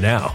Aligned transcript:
now. 0.00 0.34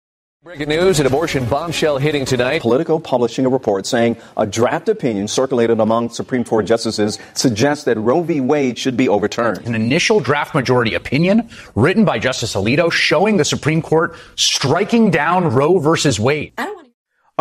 Breaking 0.43 0.69
news, 0.69 0.99
an 0.99 1.05
abortion 1.05 1.45
bombshell 1.45 1.99
hitting 1.99 2.25
tonight. 2.25 2.63
Politico 2.63 2.97
publishing 2.97 3.45
a 3.45 3.49
report 3.49 3.85
saying 3.85 4.17
a 4.35 4.47
draft 4.47 4.89
opinion 4.89 5.27
circulated 5.27 5.79
among 5.79 6.09
Supreme 6.09 6.43
Court 6.43 6.65
justices 6.65 7.19
suggests 7.35 7.83
that 7.83 7.95
Roe 7.99 8.23
v. 8.23 8.41
Wade 8.41 8.79
should 8.79 8.97
be 8.97 9.07
overturned. 9.07 9.59
An 9.67 9.75
initial 9.75 10.19
draft 10.19 10.55
majority 10.55 10.95
opinion 10.95 11.47
written 11.75 12.05
by 12.05 12.17
Justice 12.17 12.55
Alito 12.55 12.91
showing 12.91 13.37
the 13.37 13.45
Supreme 13.45 13.83
Court 13.83 14.15
striking 14.35 15.11
down 15.11 15.53
Roe 15.53 15.77
versus 15.77 16.19
Wade. 16.19 16.53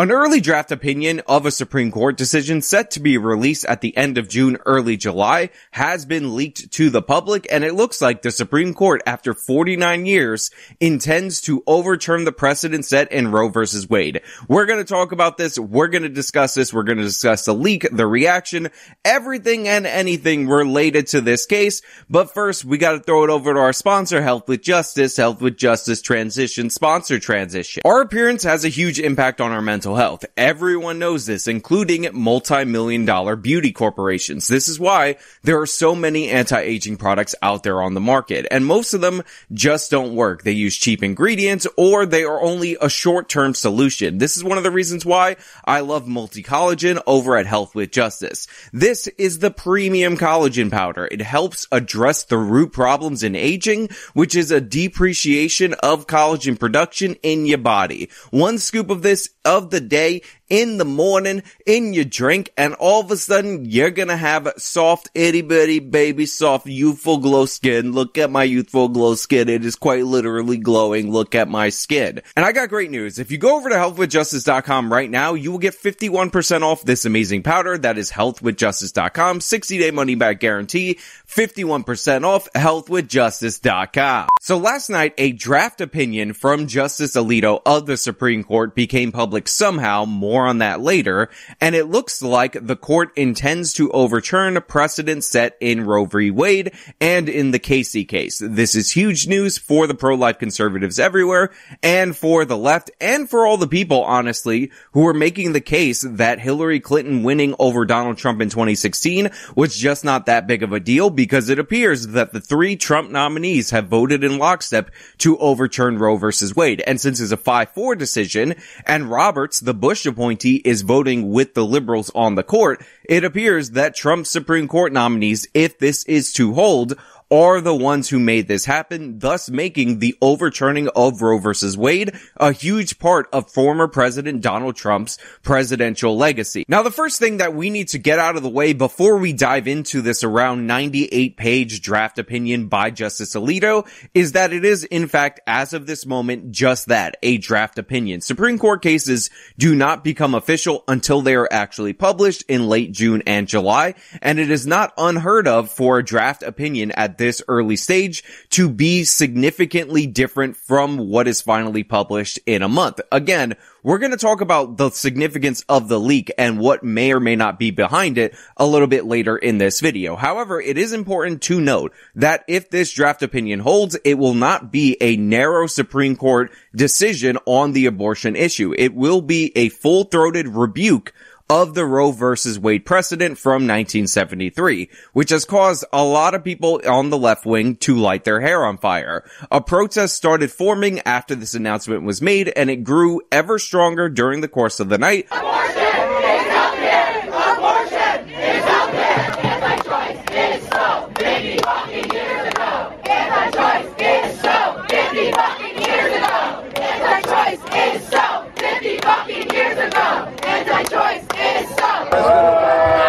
An 0.00 0.10
early 0.10 0.40
draft 0.40 0.72
opinion 0.72 1.20
of 1.26 1.44
a 1.44 1.50
Supreme 1.50 1.92
Court 1.92 2.16
decision 2.16 2.62
set 2.62 2.92
to 2.92 3.00
be 3.00 3.18
released 3.18 3.66
at 3.66 3.82
the 3.82 3.94
end 3.98 4.16
of 4.16 4.30
June, 4.30 4.56
early 4.64 4.96
July 4.96 5.50
has 5.72 6.06
been 6.06 6.34
leaked 6.34 6.72
to 6.72 6.88
the 6.88 7.02
public 7.02 7.46
and 7.52 7.64
it 7.64 7.74
looks 7.74 8.00
like 8.00 8.22
the 8.22 8.30
Supreme 8.30 8.72
Court 8.72 9.02
after 9.04 9.34
49 9.34 10.06
years 10.06 10.50
intends 10.80 11.42
to 11.42 11.62
overturn 11.66 12.24
the 12.24 12.32
precedent 12.32 12.86
set 12.86 13.12
in 13.12 13.30
Roe 13.30 13.50
versus 13.50 13.90
Wade. 13.90 14.22
We're 14.48 14.64
going 14.64 14.78
to 14.78 14.86
talk 14.86 15.12
about 15.12 15.36
this. 15.36 15.58
We're 15.58 15.88
going 15.88 16.04
to 16.04 16.08
discuss 16.08 16.54
this. 16.54 16.72
We're 16.72 16.84
going 16.84 16.96
to 16.96 17.04
discuss 17.04 17.44
the 17.44 17.52
leak, 17.52 17.86
the 17.92 18.06
reaction, 18.06 18.70
everything 19.04 19.68
and 19.68 19.86
anything 19.86 20.48
related 20.48 21.08
to 21.08 21.20
this 21.20 21.44
case. 21.44 21.82
But 22.08 22.32
first, 22.32 22.64
we 22.64 22.78
got 22.78 22.92
to 22.92 23.00
throw 23.00 23.24
it 23.24 23.28
over 23.28 23.52
to 23.52 23.60
our 23.60 23.74
sponsor, 23.74 24.22
Health 24.22 24.48
with 24.48 24.62
Justice, 24.62 25.18
Health 25.18 25.42
with 25.42 25.58
Justice 25.58 26.00
Transition 26.00 26.70
Sponsor 26.70 27.18
Transition. 27.18 27.82
Our 27.84 28.00
appearance 28.00 28.44
has 28.44 28.64
a 28.64 28.70
huge 28.70 28.98
impact 28.98 29.42
on 29.42 29.52
our 29.52 29.60
mental 29.60 29.89
health. 29.96 30.24
Everyone 30.36 30.98
knows 30.98 31.26
this, 31.26 31.46
including 31.46 32.08
multi-million 32.12 33.04
dollar 33.04 33.36
beauty 33.36 33.72
corporations. 33.72 34.48
This 34.48 34.68
is 34.68 34.78
why 34.78 35.16
there 35.42 35.60
are 35.60 35.66
so 35.66 35.94
many 35.94 36.28
anti-aging 36.28 36.96
products 36.96 37.34
out 37.42 37.62
there 37.62 37.82
on 37.82 37.94
the 37.94 38.00
market, 38.00 38.46
and 38.50 38.64
most 38.64 38.94
of 38.94 39.00
them 39.00 39.22
just 39.52 39.90
don't 39.90 40.14
work. 40.14 40.42
They 40.42 40.52
use 40.52 40.76
cheap 40.76 41.02
ingredients 41.02 41.66
or 41.76 42.06
they 42.06 42.24
are 42.24 42.40
only 42.40 42.76
a 42.80 42.88
short-term 42.88 43.54
solution. 43.54 44.18
This 44.18 44.36
is 44.36 44.44
one 44.44 44.58
of 44.58 44.64
the 44.64 44.70
reasons 44.70 45.04
why 45.04 45.36
I 45.64 45.80
love 45.80 46.06
multi-collagen 46.06 47.02
over 47.06 47.36
at 47.36 47.46
Health 47.46 47.74
with 47.74 47.92
Justice. 47.92 48.46
This 48.72 49.06
is 49.18 49.38
the 49.38 49.50
premium 49.50 50.16
collagen 50.16 50.70
powder. 50.70 51.08
It 51.10 51.22
helps 51.22 51.66
address 51.72 52.24
the 52.24 52.38
root 52.38 52.72
problems 52.72 53.22
in 53.22 53.34
aging, 53.34 53.88
which 54.14 54.34
is 54.34 54.50
a 54.50 54.60
depreciation 54.60 55.74
of 55.74 56.06
collagen 56.06 56.58
production 56.58 57.16
in 57.22 57.46
your 57.46 57.58
body. 57.58 58.10
One 58.30 58.58
scoop 58.58 58.90
of 58.90 59.02
this 59.02 59.30
of 59.44 59.70
the 59.70 59.79
day 59.80 60.22
in 60.50 60.76
the 60.76 60.84
morning 60.84 61.42
in 61.64 61.94
your 61.94 62.04
drink 62.04 62.52
and 62.56 62.74
all 62.74 63.00
of 63.00 63.10
a 63.10 63.16
sudden 63.16 63.64
you're 63.64 63.90
gonna 63.90 64.16
have 64.16 64.52
soft 64.58 65.08
itty 65.14 65.42
bitty 65.42 65.78
baby 65.78 66.26
soft 66.26 66.66
youthful 66.66 67.18
glow 67.18 67.46
skin. 67.46 67.92
Look 67.92 68.18
at 68.18 68.30
my 68.30 68.44
youthful 68.44 68.88
glow 68.88 69.14
skin. 69.14 69.48
It 69.48 69.64
is 69.64 69.76
quite 69.76 70.04
literally 70.04 70.58
glowing. 70.58 71.12
Look 71.12 71.34
at 71.34 71.48
my 71.48 71.68
skin. 71.68 72.20
And 72.36 72.44
I 72.44 72.52
got 72.52 72.68
great 72.68 72.90
news. 72.90 73.18
If 73.18 73.30
you 73.30 73.38
go 73.38 73.56
over 73.56 73.68
to 73.68 73.74
healthwithjustice.com 73.74 74.92
right 74.92 75.10
now, 75.10 75.34
you 75.34 75.52
will 75.52 75.58
get 75.58 75.74
51% 75.74 76.62
off 76.62 76.82
this 76.82 77.04
amazing 77.04 77.42
powder. 77.42 77.78
That 77.78 77.98
is 77.98 78.10
healthwithjustice.com. 78.10 79.40
60 79.40 79.78
day 79.78 79.90
money 79.90 80.14
back 80.14 80.40
guarantee. 80.40 80.98
51% 81.28 82.24
off 82.24 82.48
healthwithjustice.com. 82.54 84.28
So 84.40 84.56
last 84.56 84.90
night, 84.90 85.14
a 85.18 85.32
draft 85.32 85.80
opinion 85.80 86.32
from 86.32 86.66
Justice 86.66 87.14
Alito 87.14 87.60
of 87.64 87.86
the 87.86 87.96
Supreme 87.96 88.42
Court 88.42 88.74
became 88.74 89.12
public 89.12 89.48
somehow. 89.48 90.04
More 90.04 90.39
on 90.46 90.58
that 90.58 90.80
later. 90.80 91.28
And 91.60 91.74
it 91.74 91.86
looks 91.86 92.22
like 92.22 92.56
the 92.60 92.76
court 92.76 93.10
intends 93.16 93.72
to 93.74 93.90
overturn 93.92 94.56
a 94.56 94.60
precedent 94.60 95.24
set 95.24 95.56
in 95.60 95.84
Roe 95.86 96.04
v. 96.04 96.30
Wade 96.30 96.72
and 97.00 97.28
in 97.28 97.50
the 97.50 97.58
Casey 97.58 98.04
case. 98.04 98.38
This 98.38 98.74
is 98.74 98.90
huge 98.90 99.26
news 99.26 99.58
for 99.58 99.86
the 99.86 99.94
pro-life 99.94 100.38
conservatives 100.38 100.98
everywhere 100.98 101.50
and 101.82 102.16
for 102.16 102.44
the 102.44 102.56
left 102.56 102.90
and 103.00 103.28
for 103.28 103.46
all 103.46 103.56
the 103.56 103.68
people, 103.68 104.02
honestly, 104.02 104.70
who 104.92 105.06
are 105.06 105.14
making 105.14 105.52
the 105.52 105.60
case 105.60 106.02
that 106.02 106.40
Hillary 106.40 106.80
Clinton 106.80 107.22
winning 107.22 107.54
over 107.58 107.84
Donald 107.84 108.18
Trump 108.18 108.40
in 108.40 108.50
2016 108.50 109.30
was 109.54 109.76
just 109.76 110.04
not 110.04 110.26
that 110.26 110.46
big 110.46 110.62
of 110.62 110.72
a 110.72 110.80
deal 110.80 111.10
because 111.10 111.48
it 111.48 111.58
appears 111.58 112.08
that 112.08 112.32
the 112.32 112.40
three 112.40 112.76
Trump 112.76 113.10
nominees 113.10 113.70
have 113.70 113.88
voted 113.88 114.24
in 114.24 114.38
lockstep 114.38 114.90
to 115.18 115.38
overturn 115.38 115.98
Roe 115.98 116.16
versus 116.16 116.54
Wade. 116.54 116.82
And 116.86 117.00
since 117.00 117.20
it's 117.20 117.32
a 117.32 117.36
5-4 117.36 117.98
decision 117.98 118.54
and 118.86 119.10
Roberts, 119.10 119.60
the 119.60 119.74
Bush 119.74 120.06
appointee, 120.06 120.29
is 120.64 120.82
voting 120.82 121.30
with 121.30 121.54
the 121.54 121.64
liberals 121.64 122.10
on 122.14 122.34
the 122.34 122.42
court, 122.42 122.84
it 123.04 123.24
appears 123.24 123.70
that 123.70 123.94
Trump's 123.94 124.30
Supreme 124.30 124.68
Court 124.68 124.92
nominees, 124.92 125.48
if 125.54 125.78
this 125.78 126.04
is 126.04 126.32
to 126.34 126.54
hold, 126.54 126.94
are 127.30 127.60
the 127.60 127.74
ones 127.74 128.08
who 128.08 128.18
made 128.18 128.48
this 128.48 128.64
happen, 128.64 129.20
thus 129.20 129.48
making 129.48 130.00
the 130.00 130.16
overturning 130.20 130.88
of 130.96 131.22
Roe 131.22 131.38
versus 131.38 131.76
Wade 131.76 132.12
a 132.36 132.52
huge 132.52 132.98
part 132.98 133.28
of 133.32 133.50
former 133.50 133.86
President 133.86 134.42
Donald 134.42 134.74
Trump's 134.74 135.16
presidential 135.42 136.16
legacy. 136.16 136.64
Now, 136.66 136.82
the 136.82 136.90
first 136.90 137.20
thing 137.20 137.36
that 137.36 137.54
we 137.54 137.70
need 137.70 137.88
to 137.88 137.98
get 137.98 138.18
out 138.18 138.36
of 138.36 138.42
the 138.42 138.48
way 138.48 138.72
before 138.72 139.18
we 139.18 139.32
dive 139.32 139.68
into 139.68 140.02
this 140.02 140.24
around 140.24 140.66
98 140.66 141.36
page 141.36 141.82
draft 141.82 142.18
opinion 142.18 142.66
by 142.66 142.90
Justice 142.90 143.34
Alito 143.34 143.86
is 144.12 144.32
that 144.32 144.52
it 144.52 144.64
is, 144.64 144.82
in 144.84 145.06
fact, 145.06 145.40
as 145.46 145.72
of 145.72 145.86
this 145.86 146.04
moment, 146.04 146.50
just 146.50 146.86
that, 146.86 147.16
a 147.22 147.38
draft 147.38 147.78
opinion. 147.78 148.20
Supreme 148.20 148.58
Court 148.58 148.82
cases 148.82 149.30
do 149.56 149.74
not 149.76 150.02
become 150.02 150.34
official 150.34 150.82
until 150.88 151.22
they 151.22 151.36
are 151.36 151.48
actually 151.50 151.92
published 151.92 152.42
in 152.48 152.68
late 152.68 152.90
June 152.90 153.22
and 153.26 153.46
July, 153.46 153.94
and 154.20 154.40
it 154.40 154.50
is 154.50 154.66
not 154.66 154.92
unheard 154.98 155.46
of 155.46 155.70
for 155.70 155.98
a 155.98 156.04
draft 156.04 156.42
opinion 156.42 156.90
at 156.92 157.18
this 157.20 157.42
early 157.46 157.76
stage 157.76 158.24
to 158.48 158.68
be 158.68 159.04
significantly 159.04 160.06
different 160.06 160.56
from 160.56 160.96
what 160.96 161.28
is 161.28 161.42
finally 161.42 161.84
published 161.84 162.40
in 162.46 162.62
a 162.62 162.68
month. 162.68 162.98
Again, 163.12 163.54
we're 163.82 163.98
going 163.98 164.10
to 164.10 164.16
talk 164.16 164.40
about 164.40 164.76
the 164.78 164.90
significance 164.90 165.64
of 165.68 165.88
the 165.88 166.00
leak 166.00 166.32
and 166.36 166.58
what 166.58 166.82
may 166.82 167.12
or 167.12 167.20
may 167.20 167.36
not 167.36 167.58
be 167.58 167.70
behind 167.70 168.18
it 168.18 168.34
a 168.56 168.66
little 168.66 168.88
bit 168.88 169.04
later 169.04 169.36
in 169.36 169.58
this 169.58 169.80
video. 169.80 170.16
However, 170.16 170.60
it 170.60 170.76
is 170.76 170.92
important 170.92 171.42
to 171.42 171.60
note 171.60 171.92
that 172.14 172.44
if 172.48 172.70
this 172.70 172.92
draft 172.92 173.22
opinion 173.22 173.60
holds, 173.60 173.96
it 174.04 174.18
will 174.18 174.34
not 174.34 174.72
be 174.72 174.96
a 175.00 175.16
narrow 175.16 175.66
Supreme 175.66 176.16
Court 176.16 176.50
decision 176.74 177.38
on 177.46 177.72
the 177.72 177.86
abortion 177.86 178.34
issue. 178.34 178.74
It 178.76 178.94
will 178.94 179.20
be 179.20 179.52
a 179.56 179.68
full-throated 179.68 180.48
rebuke 180.48 181.12
of 181.50 181.74
the 181.74 181.84
Roe 181.84 182.12
versus 182.12 182.60
Wade 182.60 182.86
precedent 182.86 183.36
from 183.36 183.66
1973, 183.66 184.88
which 185.12 185.30
has 185.30 185.44
caused 185.44 185.84
a 185.92 186.04
lot 186.04 186.32
of 186.36 186.44
people 186.44 186.80
on 186.88 187.10
the 187.10 187.18
left 187.18 187.44
wing 187.44 187.74
to 187.78 187.96
light 187.96 188.22
their 188.22 188.40
hair 188.40 188.64
on 188.64 188.78
fire. 188.78 189.24
A 189.50 189.60
protest 189.60 190.14
started 190.14 190.52
forming 190.52 191.00
after 191.00 191.34
this 191.34 191.54
announcement 191.54 192.04
was 192.04 192.22
made 192.22 192.52
and 192.54 192.70
it 192.70 192.84
grew 192.84 193.20
ever 193.32 193.58
stronger 193.58 194.08
during 194.08 194.42
the 194.42 194.48
course 194.48 194.78
of 194.78 194.88
the 194.88 194.98
night. 194.98 195.26
Abortion 195.32 195.82
is 195.82 196.46
healthcare! 196.46 197.26
Abortion 197.26 198.28
is 198.30 198.64
healthcare! 198.64 199.44
Anti-choice 199.44 200.22
is 200.30 200.68
so 200.68 201.10
50 201.18 201.58
fucking 201.58 202.10
years 202.12 202.46
ago! 202.52 202.94
Anti-choice 203.10 203.90
is 203.98 204.40
so 204.40 204.84
50 204.88 205.32
fucking 205.32 205.78
years 205.82 206.14
ago! 206.14 206.62
Anti-choice 206.76 207.64
is 207.74 208.08
so 208.08 208.48
50 208.54 208.98
fucking 208.98 209.49
years 209.60 209.78
ago! 209.78 210.32
Anti-choice 210.42 211.24
is 211.36 211.68
so... 211.76 212.99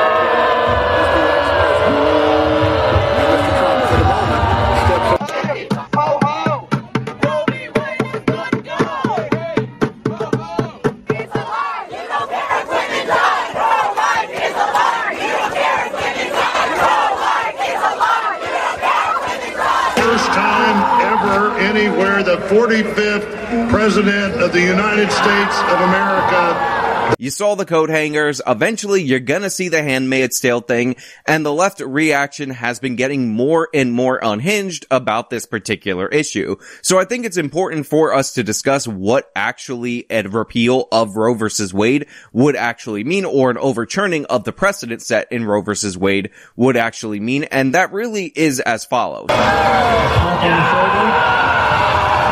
anywhere 21.62 22.24
the 22.24 22.38
45th 22.38 23.70
President 23.70 24.42
of 24.42 24.52
the 24.52 24.62
United 24.62 25.12
States 25.12 25.60
of 25.60 25.82
America 25.82 26.82
You 27.20 27.30
saw 27.30 27.56
the 27.56 27.66
coat 27.66 27.90
hangers. 27.90 28.42
Eventually, 28.48 29.04
you're 29.04 29.20
gonna 29.20 29.50
see 29.52 29.70
the 29.70 29.84
Handmaid's 29.84 30.40
Tale 30.40 30.62
thing, 30.62 30.96
and 31.26 31.46
the 31.46 31.54
left 31.54 31.80
reaction 31.80 32.50
has 32.50 32.80
been 32.80 32.96
getting 32.96 33.30
more 33.30 33.70
and 33.74 33.94
more 33.94 34.20
unhinged 34.22 34.88
about 34.90 35.30
this 35.30 35.46
particular 35.46 36.08
issue. 36.08 36.56
So 36.82 36.98
I 37.00 37.06
think 37.06 37.26
it's 37.26 37.38
important 37.38 37.86
for 37.86 38.12
us 38.14 38.34
to 38.34 38.44
discuss 38.44 38.88
what 38.88 39.30
actually 39.36 40.08
a 40.10 40.24
repeal 40.24 40.88
of 40.92 41.16
Roe 41.16 41.36
versus 41.36 41.74
Wade 41.74 42.08
would 42.34 42.56
actually 42.56 43.04
mean, 43.04 43.26
or 43.26 43.52
an 43.52 43.58
overturning 43.58 44.26
of 44.26 44.44
the 44.44 44.52
precedent 44.52 45.04
set 45.04 45.32
in 45.32 45.46
Roe 45.46 45.62
versus 45.62 45.96
Wade 45.96 46.32
would 46.56 46.76
actually 46.76 47.20
mean, 47.20 47.44
and 47.44 47.76
that 47.76 47.94
really 47.94 48.32
is 48.36 48.60
as 48.62 48.84
follows 48.86 49.28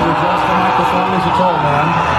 adjust 0.09 0.43
the 0.47 0.55
microphone. 0.57 1.13
He's 1.13 1.27
a 1.27 1.35
tall 1.37 1.53
man. 1.53 2.18